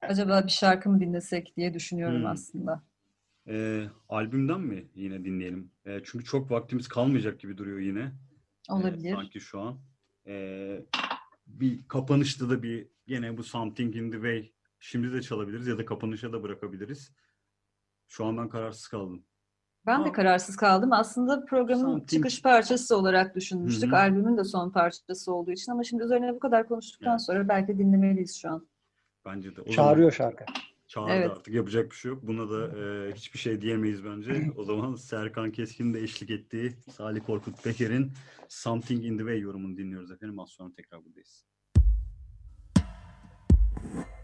[0.00, 2.26] Acaba bir şarkı mı dinlesek diye düşünüyorum Hmm.
[2.26, 2.82] aslında.
[3.48, 5.70] Ee, albümden mi yine dinleyelim?
[5.86, 8.00] Ee, çünkü çok vaktimiz kalmayacak gibi duruyor yine.
[8.00, 9.14] Ee, Olabilir.
[9.14, 9.80] sanki şu an.
[10.26, 10.86] Ee,
[11.46, 15.84] bir kapanışta da bir yine bu Something in the Way şimdi de çalabiliriz ya da
[15.84, 17.12] kapanışa da bırakabiliriz.
[18.08, 19.24] Şu an ben kararsız kaldım.
[19.88, 20.92] Ben de kararsız kaldım.
[20.92, 23.92] Aslında programın Something- çıkış parçası olarak düşünmüştük.
[23.92, 24.00] Hı hı.
[24.00, 27.20] Albümün de son parçası olduğu için ama şimdi üzerine bu kadar konuştuktan Evet.
[27.22, 28.68] sonra belki dinlemeliyiz şu an.
[29.26, 29.60] Bence de.
[29.60, 30.44] O Çağırıyor zaman şarkı.
[30.86, 31.30] çağırdı Evet.
[31.30, 32.22] artık yapacak bir şey yok.
[32.22, 34.50] Buna da e, hiçbir şey diyemeyiz bence.
[34.56, 38.12] O zaman Serkan Keskin'in de eşlik ettiği Salih Korkut Peker'in
[38.48, 40.38] Something in the Way yorumunu dinliyoruz efendim.
[40.38, 41.44] Az sonra tekrar buradayız.
[43.82, 44.17] Something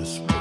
[0.00, 0.39] this.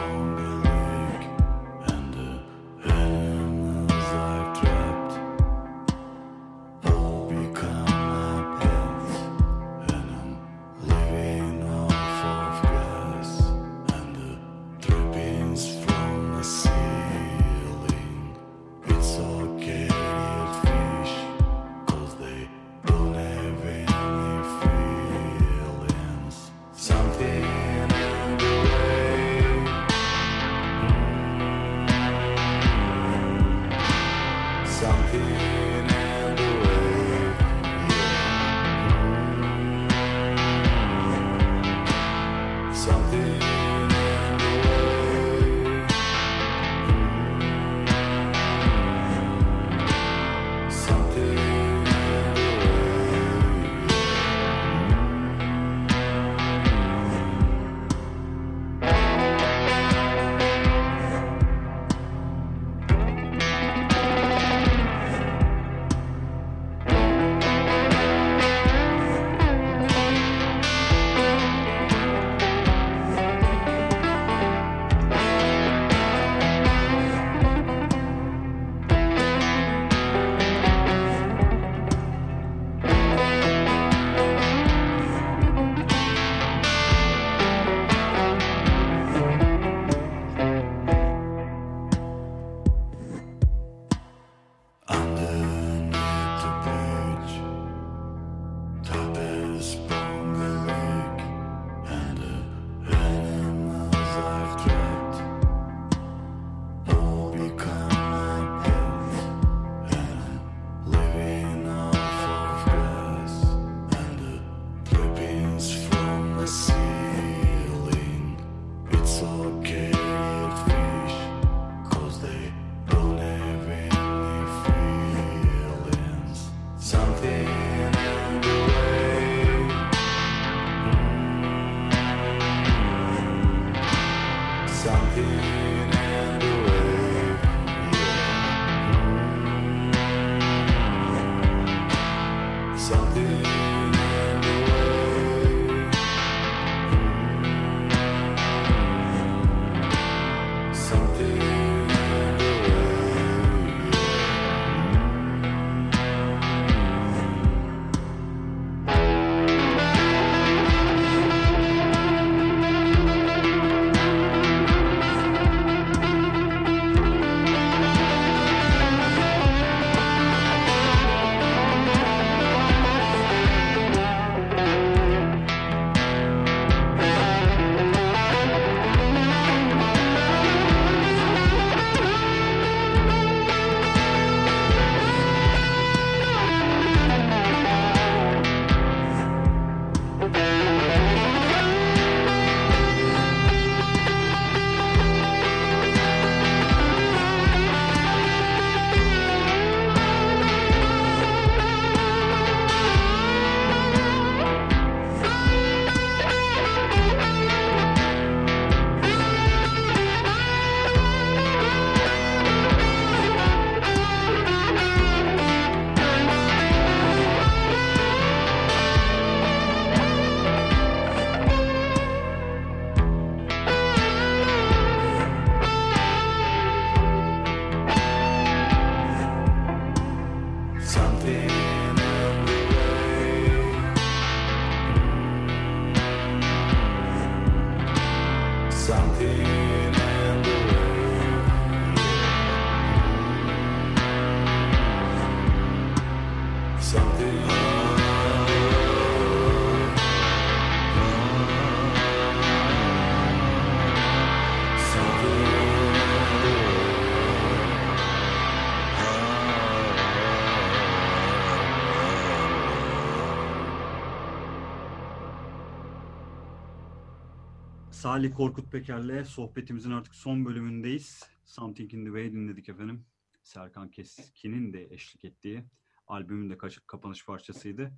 [268.09, 271.23] Salih Korkut Peker'le sohbetimizin artık son bölümündeyiz.
[271.45, 273.05] Something in the Way dinledik efendim.
[273.43, 275.63] Serkan Keskin'in de eşlik ettiği
[276.07, 277.91] albümün de kaç- kapanış parçasıydı.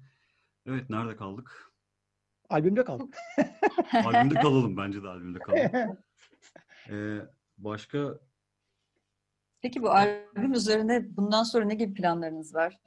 [0.65, 1.71] Evet nerede kaldık?
[2.49, 3.17] Albümde kaldık.
[4.05, 5.97] Albümde kalalım bence de albümde kalalım.
[6.89, 7.19] Ee,
[7.57, 8.19] başka
[9.61, 12.79] Peki bu albüm üzerine bundan sonra ne gibi planlarınız var?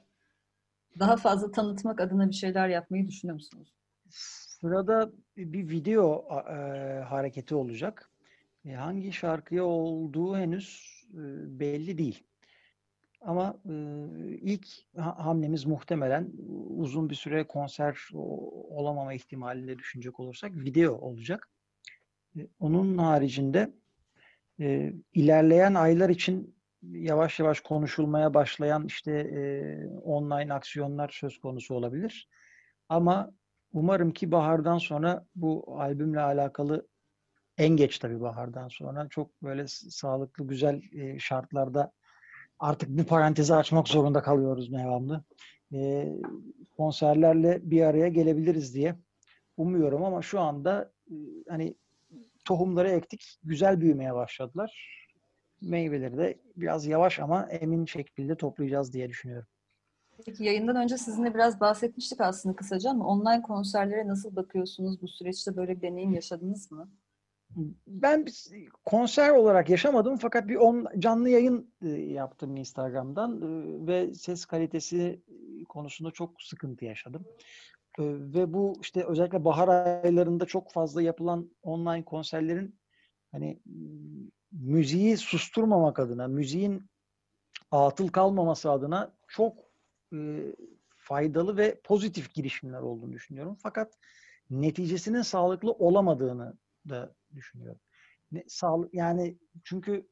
[0.99, 3.75] Daha fazla tanıtmak adına bir şeyler yapmayı düşünüyor musunuz?
[4.09, 6.53] Sırada bir video e,
[6.99, 8.09] hareketi olacak.
[8.65, 11.19] E, hangi şarkıya olduğu henüz e,
[11.59, 12.23] belli değil.
[13.21, 13.73] Ama e,
[14.41, 14.67] ilk
[14.97, 16.31] ha- hamlemiz muhtemelen
[16.77, 21.49] uzun bir süre konser olamama ihtimalini düşünecek olursak video olacak.
[22.37, 23.73] E, onun haricinde
[24.59, 29.39] e, ilerleyen aylar için yavaş yavaş konuşulmaya başlayan işte e,
[29.87, 32.29] online aksiyonlar söz konusu olabilir.
[32.89, 33.31] Ama
[33.75, 36.87] umarım ki bahardan sonra bu albümle alakalı
[37.57, 41.91] en geç tabii bahardan sonra çok böyle sağlıklı güzel e, şartlarda
[42.59, 45.23] artık bu parantezi açmak zorunda kalıyoruz devamlı.
[45.73, 46.11] E,
[46.77, 48.95] konserlerle bir araya gelebiliriz diye
[49.57, 51.15] umuyorum ama şu anda e,
[51.49, 51.75] hani
[52.45, 55.01] tohumları ektik, güzel büyümeye başladılar.
[55.61, 59.47] Meyveleri de biraz yavaş ama emin şekilde toplayacağız diye düşünüyorum.
[60.25, 65.01] Peki yayından önce sizinle biraz bahsetmiştik aslında kısaca ama online konserlere nasıl bakıyorsunuz?
[65.01, 66.89] Bu süreçte böyle bir deneyim yaşadınız mı?
[67.87, 68.25] Ben
[68.85, 75.21] konser olarak yaşamadım fakat bir on, canlı yayın e, yaptım Instagram'dan e, ve ses kalitesi
[75.69, 77.25] konusunda çok sıkıntı yaşadım.
[77.99, 79.67] E, Ve bu işte özellikle bahar
[80.03, 82.75] aylarında çok fazla yapılan online konserlerin
[83.31, 83.59] hani
[84.51, 86.83] müziği susturmamak adına, müziğin
[87.71, 89.64] atıl kalmaması adına çok
[90.15, 90.55] e,
[90.95, 93.57] faydalı ve pozitif girişimler olduğunu düşünüyorum.
[93.63, 93.93] Fakat
[94.49, 96.57] neticesinin sağlıklı olamadığını
[96.89, 97.81] da düşünüyorum.
[98.31, 100.07] Ne, sağlık yani çünkü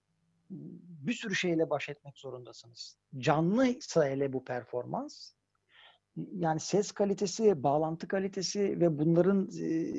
[0.49, 2.97] bir sürü şeyle baş etmek zorundasınız.
[3.17, 5.33] Canlıysa hele bu performans
[6.15, 9.91] yani ses kalitesi, bağlantı kalitesi ve bunların e,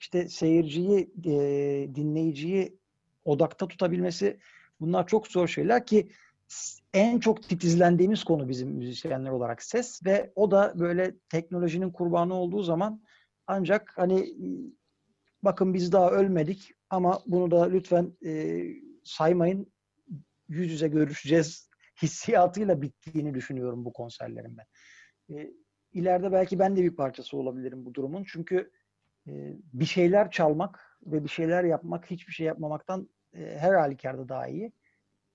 [0.00, 2.78] işte seyirciyi, e, dinleyiciyi
[3.24, 4.38] odakta tutabilmesi
[4.80, 6.08] bunlar çok zor şeyler ki
[6.94, 12.62] en çok titizlendiğimiz konu bizim müzisyenler olarak ses ve o da böyle teknolojinin kurbanı olduğu
[12.62, 13.02] zaman
[13.46, 14.34] ancak hani
[15.42, 18.62] bakın biz daha ölmedik ama bunu da lütfen e,
[19.04, 19.72] saymayın
[20.48, 21.70] yüz yüze görüşeceğiz
[22.02, 24.66] hissiyatıyla bittiğini düşünüyorum bu konserlerin ben.
[25.36, 25.52] E,
[25.92, 28.24] ileride belki ben de bir parçası olabilirim bu durumun.
[28.28, 28.70] Çünkü
[29.26, 34.48] e, bir şeyler çalmak ve bir şeyler yapmak hiçbir şey yapmamaktan e, her halükarda daha
[34.48, 34.72] iyi.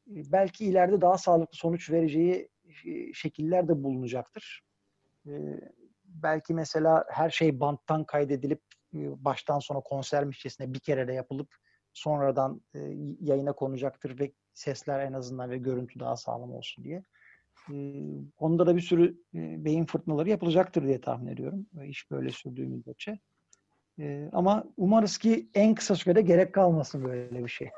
[0.08, 2.50] Belki ileride daha sağlıklı sonuç vereceği
[2.86, 4.62] e, şekiller de bulunacaktır.
[5.28, 5.32] E,
[6.06, 8.62] belki mesela her şey banttan kaydedilip
[8.94, 11.56] e, baştan sona konsermişçesine bir kere de yapılıp
[11.94, 12.62] sonradan
[13.20, 17.04] yayına konacaktır ve sesler en azından ve görüntü daha sağlam olsun diye.
[18.38, 21.68] Onda da bir sürü beyin fırtınaları yapılacaktır diye tahmin ediyorum.
[21.86, 23.20] İş böyle sürdüğü müddetçe.
[24.32, 27.70] Ama umarız ki en kısa sürede gerek kalmasın böyle bir şey.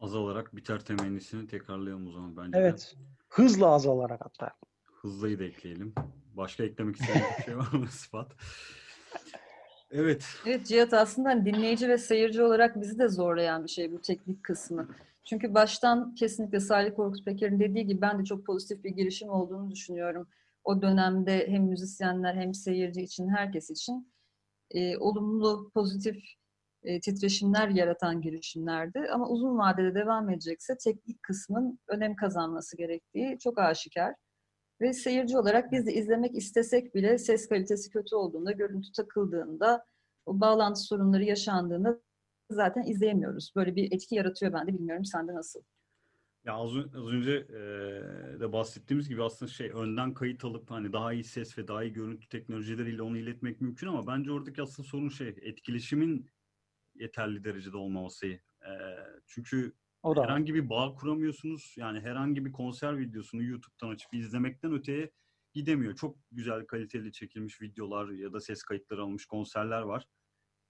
[0.00, 2.52] Azalarak biter temennisini tekrarlayalım o zaman bence.
[2.52, 2.58] de.
[2.58, 2.96] Evet.
[3.28, 4.50] Hızla azalarak hatta.
[4.84, 5.94] Hızlıyı da ekleyelim.
[6.36, 8.32] Başka eklemek istediğin bir şey var mı Sıfat?
[9.90, 10.26] Evet.
[10.46, 14.44] Evet Cihat aslında hani dinleyici ve seyirci olarak bizi de zorlayan bir şey bu teknik
[14.44, 14.88] kısmı.
[15.24, 19.70] Çünkü baştan kesinlikle Salih Korkut Peker'in dediği gibi ben de çok pozitif bir girişim olduğunu
[19.70, 20.28] düşünüyorum.
[20.64, 24.12] O dönemde hem müzisyenler hem seyirci için herkes için
[24.70, 26.16] e, olumlu, pozitif
[26.88, 29.00] e, titreşimler yaratan girişimlerdi.
[29.12, 34.14] Ama uzun vadede devam edecekse teknik kısmın önem kazanması gerektiği çok aşikar.
[34.80, 39.84] Ve seyirci olarak biz de izlemek istesek bile ses kalitesi kötü olduğunda, görüntü takıldığında,
[40.26, 42.00] o bağlantı sorunları yaşandığında
[42.50, 43.52] zaten izleyemiyoruz.
[43.56, 44.72] Böyle bir etki yaratıyor bende.
[44.72, 45.60] Bilmiyorum sende nasıl?
[46.44, 47.60] Ya az, az önce e,
[48.40, 51.92] de bahsettiğimiz gibi aslında şey önden kayıt alıp hani daha iyi ses ve daha iyi
[51.92, 56.30] görüntü teknolojileriyle onu iletmek mümkün ama bence oradaki asıl sorun şey etkileşimin
[57.00, 58.26] yeterli derecede olmaması.
[58.26, 58.70] E,
[59.26, 59.72] çünkü
[60.02, 60.26] O da var.
[60.28, 61.74] herhangi bir bağ kuramıyorsunuz.
[61.76, 65.10] Yani herhangi bir konser videosunu YouTube'dan açıp izlemekten öteye
[65.52, 65.94] gidemiyor.
[65.96, 70.08] Çok güzel kaliteli çekilmiş videolar ya da ses kayıtları alınmış konserler var.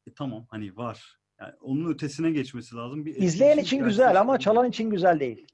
[0.06, 1.18] E tamam hani var.
[1.40, 3.06] Yani onun ötesine geçmesi lazım.
[3.06, 5.46] Bir İzleyen için güzel ama çalan için güzel değil.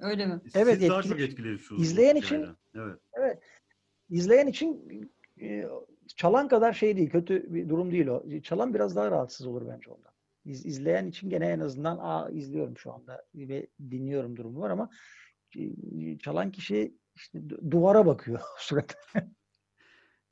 [0.00, 0.40] Öyle mi?
[0.44, 1.78] Siz Evet, daha etkili- çok etkileniyorsunuz.
[1.80, 2.36] bu İzleyen için-
[2.74, 2.98] hikayeden.
[3.14, 3.38] Evet.
[4.10, 4.82] İzleyen için
[5.40, 5.64] e,
[6.16, 8.24] çalan kadar şey değil, kötü bir durum değil o.
[8.42, 10.07] Çalan biraz daha rahatsız olur bence ondan.
[10.48, 14.90] İz, izleyen için gene en azından aa izliyorum şu anda ve dinliyorum durumu var ama
[15.56, 18.96] e, çalan kişi işte du- duvara bakıyor sürekli.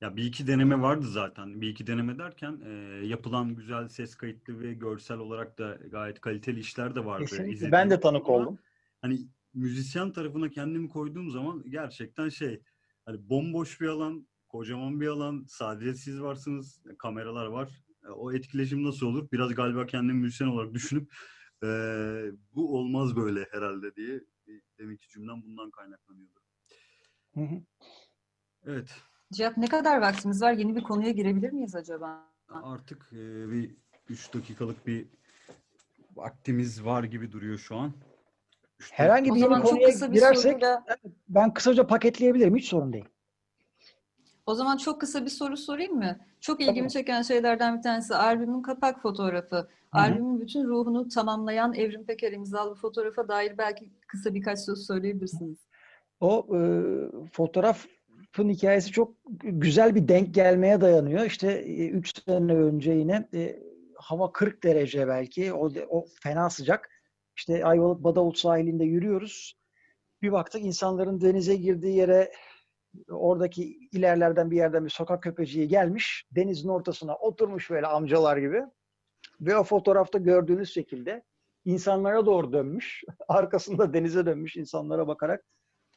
[0.00, 1.60] Ya bir iki deneme vardı zaten.
[1.60, 2.70] Bir iki deneme derken e,
[3.06, 7.24] yapılan güzel ses kayıtlı ve görsel olarak da gayet kaliteli işler de vardı.
[7.24, 7.52] Kesinlikle.
[7.52, 7.72] izlediğim.
[7.72, 8.58] Ben de tanık oldum.
[9.02, 9.18] Hani
[9.54, 12.62] müzisyen tarafına kendimi koyduğum zaman gerçekten şey
[13.04, 17.85] hani bomboş bir alan, kocaman bir alan, sadece siz varsınız, kameralar var.
[18.06, 19.28] E, O etkileşim nasıl olur?
[19.32, 21.12] Biraz galiba kendimi müzisyen olarak düşünüp
[21.62, 21.68] e,
[22.54, 24.20] bu olmaz böyle herhalde diye
[24.78, 26.40] deminki cümlem bundan kaynaklanıyordu.
[27.34, 27.62] Hı hı.
[28.66, 28.94] Evet.
[29.32, 30.52] Cihat ne kadar vaktimiz var?
[30.52, 32.32] Yeni bir konuya girebilir miyiz acaba?
[32.48, 33.76] Artık e, bir
[34.08, 35.06] 3 dakikalık bir
[36.14, 37.92] vaktimiz var gibi duruyor şu an.
[38.80, 40.84] Üç Herhangi bir yeni konuya kısa bir girersek soruyla
[41.28, 42.56] ben kısaca paketleyebilirim.
[42.56, 43.08] Hiç sorun değil.
[44.46, 46.18] O zaman çok kısa bir soru sorayım mı?
[46.40, 46.92] Çok ilgimi Tabii.
[46.92, 49.68] çeken şeylerden bir tanesi albümün kapak fotoğrafı.
[49.92, 55.58] Albümün bütün ruhunu tamamlayan Evrim Peker imzalı fotoğrafa dair belki kısa birkaç söz söyleyebilirsiniz.
[56.20, 56.60] O e,
[57.32, 61.24] fotoğrafın hikayesi çok güzel bir denk gelmeye dayanıyor.
[61.24, 63.62] İşte 3 sene önce yine e,
[63.94, 65.52] hava 40 derece belki.
[65.52, 66.90] O, o fena sıcak.
[67.36, 69.58] İşte Ayvalık Badavut sahilinde yürüyoruz.
[70.22, 72.32] Bir baktık insanların denize girdiği yere
[73.10, 76.26] oradaki ilerlerden bir yerden bir sokak köpeciği gelmiş.
[76.30, 78.62] Denizin ortasına oturmuş böyle amcalar gibi.
[79.40, 81.22] Ve o fotoğrafta gördüğünüz şekilde
[81.64, 83.04] insanlara doğru dönmüş.
[83.28, 85.44] Arkasında denize dönmüş insanlara bakarak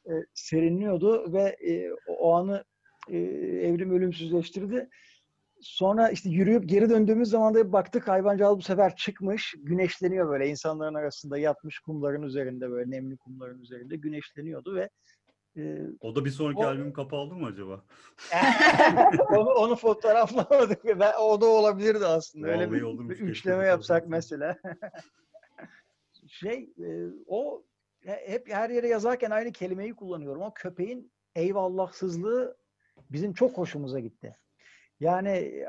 [0.06, 2.64] e, serinliyordu ve e, o, anı
[3.10, 3.18] e,
[3.68, 4.90] evrim ölümsüzleştirdi.
[5.62, 10.94] Sonra işte yürüyüp geri döndüğümüz zaman da baktık hayvancağız bu sefer çıkmış, güneşleniyor böyle insanların
[10.94, 14.90] arasında yatmış kumların üzerinde böyle nemli kumların üzerinde güneşleniyordu ve
[15.60, 17.84] e, O da bir sonraki O- albüm kapağı mı acaba?
[19.30, 22.48] onu, onu fotoğraflamadık ben, o da olabilirdi aslında.
[22.48, 24.58] Öyle bir, olurmuş, bir üçleme yapsak mesela.
[26.28, 26.88] şey e,
[27.28, 27.64] o
[28.06, 30.42] he- hep her yere yazarken aynı kelimeyi kullanıyorum.
[30.42, 32.58] O köpeğin eyvallahsızlığı
[33.12, 34.38] bizim çok hoşumuza gitti.
[35.00, 35.64] Yani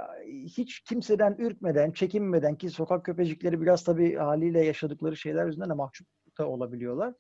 [0.45, 6.09] hiç kimseden ürkmeden, çekinmeden ki sokak köpecikleri biraz tabii haliyle yaşadıkları şeyler yüzünden de mahcup
[6.39, 7.15] da olabiliyorlar.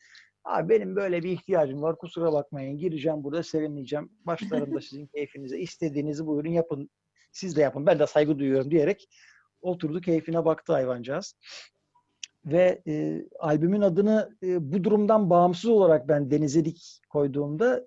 [0.44, 1.98] Abi benim böyle bir ihtiyacım var.
[1.98, 2.78] Kusura bakmayın.
[2.78, 4.10] Gireceğim burada serinleyeceğim.
[4.26, 5.58] Başlarında sizin keyfinize.
[5.58, 6.90] istediğinizi buyurun yapın.
[7.32, 7.86] Siz de yapın.
[7.86, 9.08] Ben de saygı duyuyorum diyerek
[9.62, 11.34] oturdu keyfine baktı hayvancağız.
[12.44, 17.86] Ve e, albümün adını e, bu durumdan bağımsız olarak ben Denize Dik koyduğumda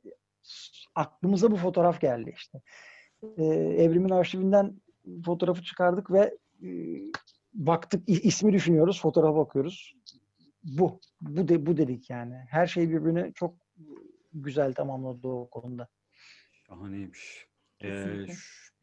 [0.95, 2.61] aklımıza bu fotoğraf geldi işte.
[3.37, 3.43] E,
[3.83, 4.81] Evrimin arşivinden
[5.25, 6.69] fotoğrafı çıkardık ve e,
[7.53, 9.93] baktık ismi düşünüyoruz, fotoğrafa bakıyoruz.
[10.63, 10.99] Bu.
[11.21, 12.35] Bu de bu dedik yani.
[12.49, 13.55] Her şey birbirini çok
[14.33, 15.87] güzel tamamladı o konuda.
[16.67, 17.47] Şahaneymiş.
[17.83, 18.25] Ee,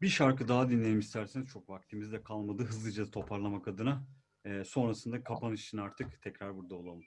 [0.01, 1.47] bir şarkı daha dinleyelim isterseniz.
[1.47, 4.07] Çok vaktimiz de kalmadı hızlıca toparlamak adına.
[4.45, 7.03] Ee, sonrasında kapanış için artık tekrar burada olalım.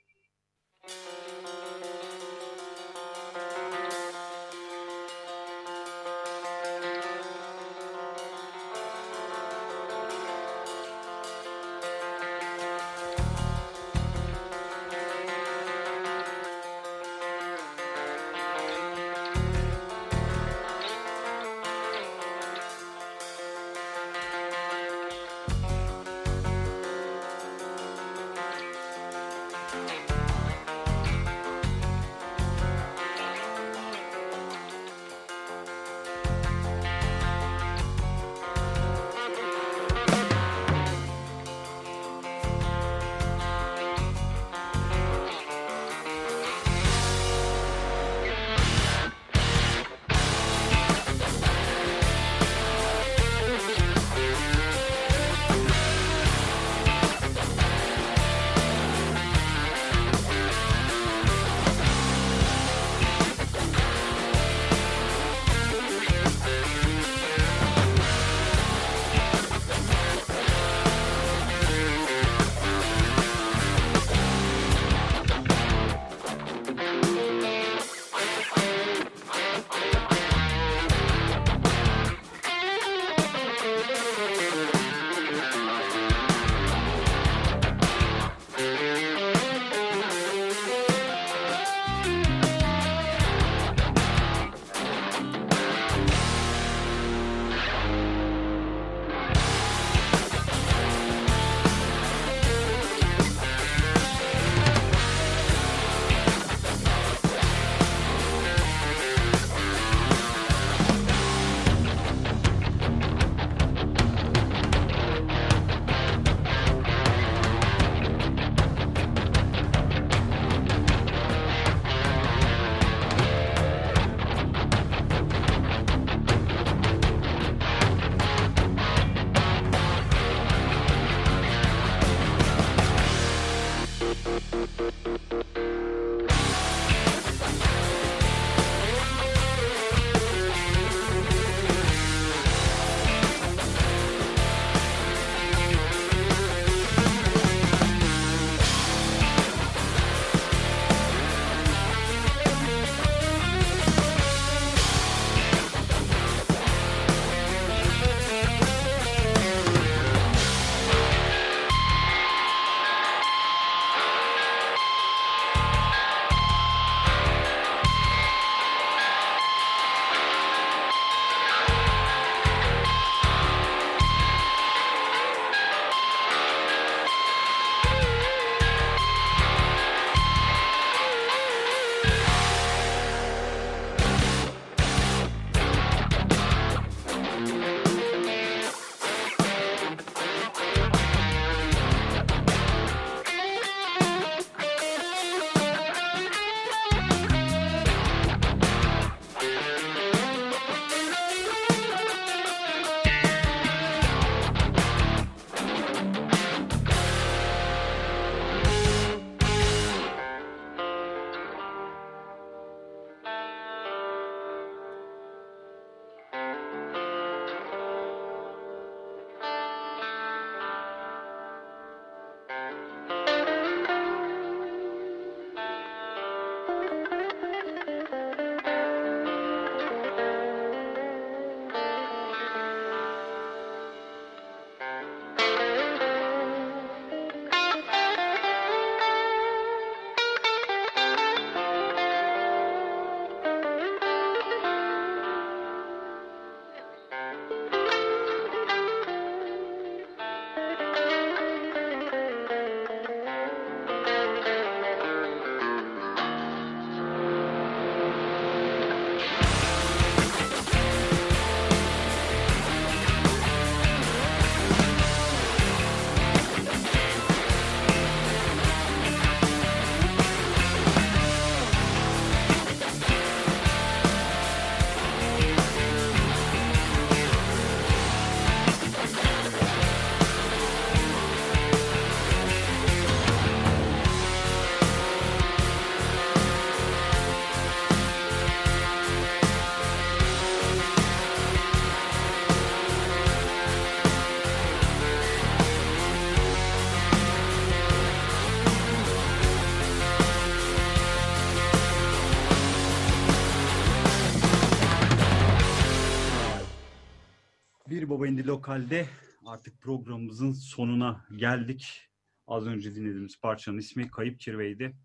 [308.64, 309.06] Lokal'de
[309.46, 312.10] artık programımızın sonuna geldik.
[312.46, 314.96] Az önce dinlediğimiz parçanın ismi Kayıp Kirve'ydi.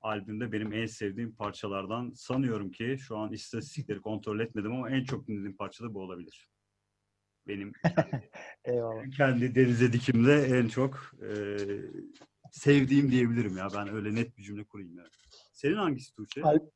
[0.00, 5.28] Albümde benim en sevdiğim parçalardan sanıyorum ki şu an istatistikleri kontrol etmedim ama en çok
[5.28, 6.48] dinlediğim parça da bu olabilir.
[7.46, 7.72] Benim
[8.64, 9.10] Eyvallah.
[9.16, 11.56] kendi denize dikimde en çok e,
[12.52, 13.68] sevdiğim diyebilirim ya.
[13.74, 15.10] Ben öyle net bir cümle kurayım yani.
[15.52, 16.42] Senin hangisi Tuğçe?
[16.42, 16.70] Al-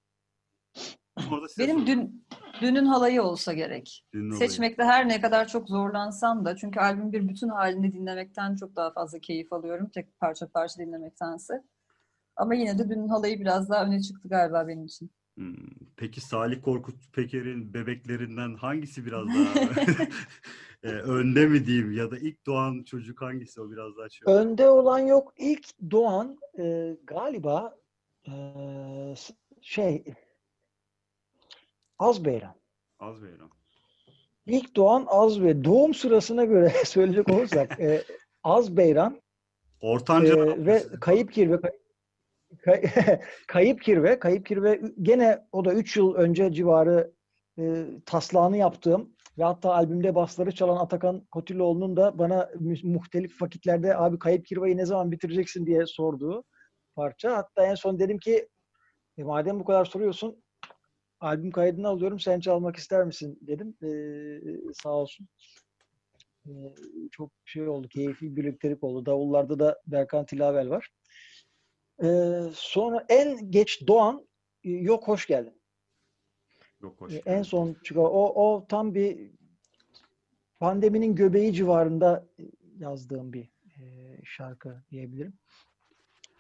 [1.33, 1.87] Orada size Benim sorayım.
[2.01, 2.27] dün
[2.61, 4.05] dünün halayı olsa gerek.
[4.13, 4.39] Dünün olayı.
[4.51, 8.93] Seçmekte her ne kadar çok zorlansam da çünkü albüm bir bütün halinde dinlemekten çok daha
[8.93, 11.63] fazla keyif alıyorum tek parça parça dinlemektense.
[12.37, 15.11] Ama yine de dünün halayı biraz daha öne çıktı galiba benim için.
[15.37, 15.55] Hmm,
[15.97, 19.65] Peki Salih Korkut Peker'in bebeklerinden hangisi biraz daha
[20.83, 24.35] e, önde mi diyeyim ya da ilk doğan çocuk hangisi o biraz daha şey.
[24.35, 25.35] Önde olan yok.
[25.37, 27.77] İlk doğan e, galiba
[28.29, 28.33] e,
[29.17, 29.35] s-
[32.01, 32.55] şey Azbeyran.
[32.99, 33.51] Az Beyran.
[34.47, 35.65] İlk doğan Azbe.
[35.65, 38.03] Doğum sırasına göre söyleyecek olursak e,
[38.43, 39.21] Azbeyran
[39.81, 41.61] Ortanca e, ve Kayıp Kirve
[42.65, 42.83] Kay-
[43.49, 47.13] Kayıp Kirve Kayıp Kirve gene o da 3 yıl önce civarı
[47.59, 52.51] e, taslağını yaptığım ve hatta albümde basları çalan Atakan Kotiloğlu'nun da bana
[52.83, 56.45] muhtelif vakitlerde abi Kayıp Kirve'yi ne zaman bitireceksin diye sorduğu
[56.95, 57.37] parça.
[57.37, 58.49] Hatta en son dedim ki
[59.19, 60.44] e, madem bu kadar soruyorsun
[61.25, 63.75] albüm kaydını alıyorum sen çalmak ister misin dedim.
[63.83, 65.29] E, sağ olsun.
[66.47, 66.53] E,
[67.11, 69.07] çok şey oldu, keyifli bir birliktelik oldu.
[69.07, 70.91] Davullarda da Berkan Tilavel var.
[72.03, 74.27] Ee, sonra en geç doğan
[74.65, 75.61] e, yok hoş geldin.
[76.83, 77.13] Yok hoş.
[77.13, 79.31] Ee, En son çıkan o o tam bir
[80.59, 82.43] pandeminin göbeği civarında e,
[82.79, 83.49] yazdığım bir
[83.81, 83.85] e,
[84.25, 85.39] şarkı diyebilirim.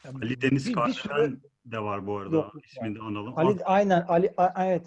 [0.05, 2.36] Yani Ali Deniz Kardelen de var bu arada.
[2.36, 3.38] Yok, İsmini de analım.
[3.38, 4.86] Ali aynen Ali a- evet.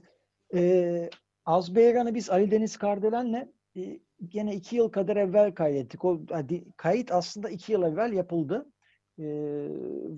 [0.53, 1.09] Ee,
[1.45, 6.05] Azbeyran'ı biz Ali Deniz Kardelen'le e, gene iki yıl kadar evvel kaydettik.
[6.05, 8.71] O hadi, kayıt aslında iki yıl evvel yapıldı.
[9.19, 9.23] Ee,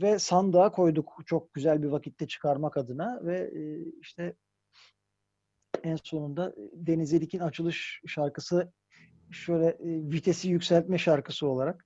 [0.01, 4.35] ve sandığa koyduk çok güzel bir vakitte çıkarmak adına ve e, işte
[5.83, 8.71] en sonunda Deniz Erik'in açılış şarkısı
[9.31, 9.77] şöyle e,
[10.11, 11.85] vitesi yükseltme şarkısı olarak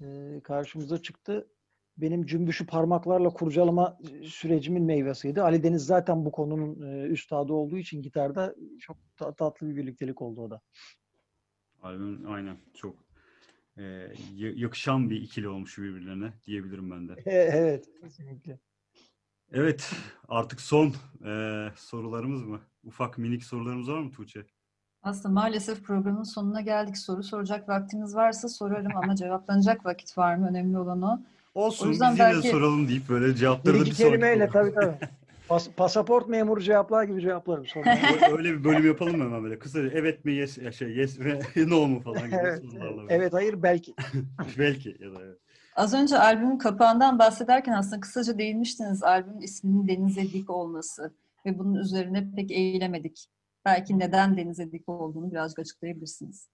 [0.00, 1.48] e, karşımıza çıktı.
[1.98, 5.42] Benim cümbüşü parmaklarla kurcalama sürecimin meyvesiydi.
[5.42, 10.22] Ali Deniz zaten bu konunun e, üstadı olduğu için gitarda çok ta- tatlı bir birliktelik
[10.22, 10.60] oldu o da.
[11.82, 12.96] Albüm aynen çok
[13.78, 17.14] e, yakışan bir ikili olmuş birbirlerine diyebilirim ben de.
[17.26, 18.58] evet, kesinlikle.
[19.52, 19.92] Evet
[20.28, 20.94] artık son
[21.26, 22.60] e, sorularımız mı?
[22.84, 24.46] Ufak minik sorularımız var mı Tuğçe?
[25.02, 26.98] Aslında maalesef programın sonuna geldik.
[26.98, 30.48] Soru soracak vaktiniz varsa sorarım ama cevaplanacak vakit var mı?
[30.48, 31.20] Önemli olan o.
[31.56, 34.10] Olsun O yüzden biz yine belki- soralım deyip böyle Bir cevapları da bir iki sonraki
[34.20, 34.96] kelimeyle tabii tabii.
[35.48, 37.98] Pas- pasaport memuru cevaplar gibi cevaplarım sonra.
[38.30, 41.20] Ö- Öyle bir bölüm yapalım mı hemen böyle kısa evet mi yes ya şey yes
[41.20, 41.40] ve
[41.70, 42.96] no mu falan gibi evet, sorularla.
[43.02, 43.14] böyle.
[43.14, 43.94] evet, hayır belki.
[44.58, 45.38] Belki ya da evet.
[45.76, 51.12] Az önce albümün kapağından bahsederken aslında kısaca değinmiştiniz albümün isminin Denize Dik olması
[51.46, 53.26] ve bunun üzerine pek eğilemedik.
[53.64, 56.48] Belki neden Denize Dik olduğunu birazcık açıklayabilirsiniz.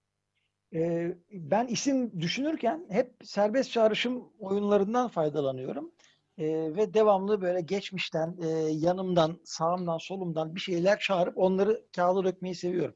[0.73, 5.91] Ee, ben isim düşünürken hep serbest çağrışım oyunlarından faydalanıyorum.
[6.37, 6.45] Ee,
[6.75, 12.95] ve devamlı böyle geçmişten, e, yanımdan, sağımdan, solumdan bir şeyler çağırıp onları kağıda dökmeyi seviyorum.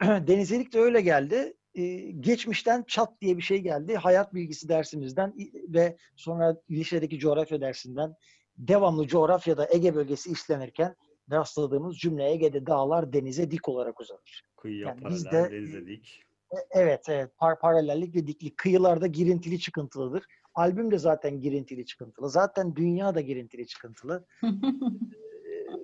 [0.02, 1.56] Denizelik de öyle geldi.
[1.74, 3.96] Ee, geçmişten çat diye bir şey geldi.
[3.96, 5.34] Hayat bilgisi dersimizden
[5.68, 8.14] ve sonra lisedeki coğrafya dersinden
[8.58, 10.96] devamlı coğrafyada Ege bölgesi işlenirken
[11.30, 14.42] rastladığımız cümle Ege'de dağlar denize dik olarak uzanır.
[14.56, 16.25] Kıyıya Yani paralel, biz de- denize dik.
[16.56, 17.30] E- Evet, evet.
[17.38, 18.56] Par paralellik ve diklik.
[18.56, 20.24] Kıyılarda girintili çıkıntılıdır.
[20.54, 22.30] Albüm de zaten girintili çıkıntılı.
[22.30, 24.26] Zaten dünya da girintili çıkıntılı.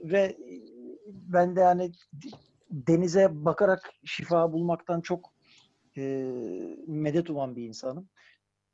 [0.04, 0.36] Ve e,
[1.06, 1.92] ben de yani
[2.70, 5.32] denize bakarak şifa bulmaktan çok
[5.96, 6.32] e,
[6.86, 8.08] medet uman bir insanım.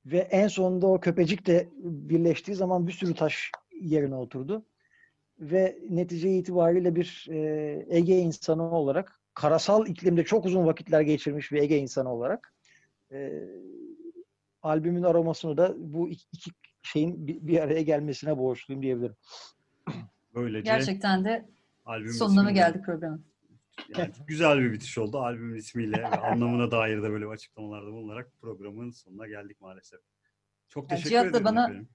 [0.07, 4.67] Ve en sonunda o köpecik de birleştiği zaman bir sürü taş yerine oturdu.
[5.41, 11.63] Ve netice itibariyle bir e, Ege insanı olarak, karasal iklimde çok uzun vakitler geçirmiş bir
[11.63, 12.55] Ege insanı olarak
[13.13, 13.33] e,
[14.63, 16.51] albümün aromasını da bu iki, iki
[16.83, 19.17] şeyin bir, bir araya gelmesine borçluyum diyebilirim.
[20.35, 21.49] Böylece Gerçekten de
[21.87, 23.25] albüm sonuna mı geldik programın?
[23.97, 25.19] Yani güzel bir bitiş oldu.
[25.19, 30.01] Albümün ismiyle ve anlamına dair de böyle bir açıklamalarda bulunarak programın sonuna geldik maalesef.
[30.69, 31.89] Çok Yani teşekkür Cihat da ederim bana- efendim.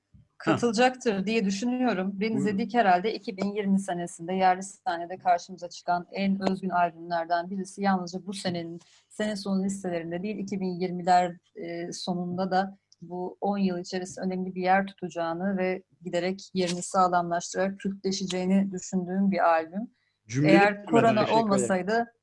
[0.43, 2.11] Katılacaktır diye düşünüyorum.
[2.19, 2.59] Denize Buyurun.
[2.59, 7.81] Dik herhalde 2020 senesinde yerli sahnede karşımıza çıkan en özgün albümlerden birisi.
[7.81, 8.79] Yalnızca bu senenin
[9.09, 14.85] sene sonu listelerinde değil 2020'ler e, sonunda da bu 10 yıl içerisinde önemli bir yer
[14.85, 19.87] tutacağını ve giderek yerini sağlamlaştırarak kültleşeceğini düşündüğüm bir albüm.
[20.27, 22.13] Cümleli Eğer korona olmasaydı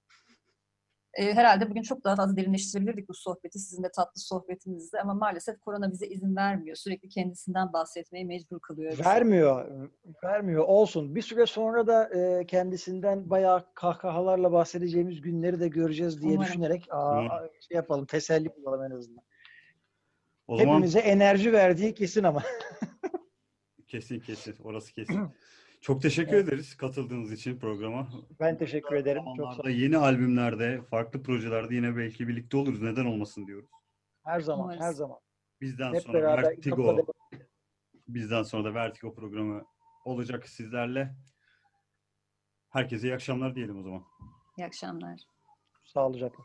[1.15, 5.61] E, herhalde bugün çok daha fazla derinleştirebilirdik bu sohbeti sizin de tatlı sohbetinizde ama maalesef
[5.61, 6.77] korona bize izin vermiyor.
[6.77, 8.93] Sürekli kendisinden bahsetmeye mecbur kılıyor.
[8.93, 9.05] bizi.
[9.05, 9.89] Vermiyor.
[10.25, 10.65] Vermiyor.
[10.65, 11.15] Olsun.
[11.15, 16.49] Bir süre sonra da e, kendisinden bayağı kahkahalarla bahsedeceğimiz günleri de göreceğiz diye Umarım.
[16.49, 18.07] düşünerek aa, şey yapalım.
[18.07, 19.25] Teselli bulalım en azından.
[20.47, 22.43] O zaman Hepimize enerji verdiği kesin ama.
[23.87, 24.57] kesin kesin.
[24.65, 25.29] Orası kesin.
[25.81, 26.49] Çok teşekkür Evet.
[26.49, 28.09] ederiz katıldığınız için programa.
[28.41, 29.23] Ben teşekkür ederim.
[29.37, 29.71] Çok sağ olun.
[29.71, 32.83] yeni albümlerde, farklı projelerde yine belki birlikte oluruz.
[32.83, 33.71] Neden olmasın diyoruz.
[34.25, 34.81] Her zaman, Umarız.
[34.83, 35.19] her zaman.
[35.61, 37.07] Bizden Hep sonra Vertigo,
[38.09, 39.65] bizden sonra da Vertigo programı
[40.05, 41.15] olacak sizlerle.
[42.71, 44.03] Herkese iyi akşamlar diyelim o zaman.
[44.59, 45.21] İyi akşamlar.
[45.85, 46.45] Sağlıcakla.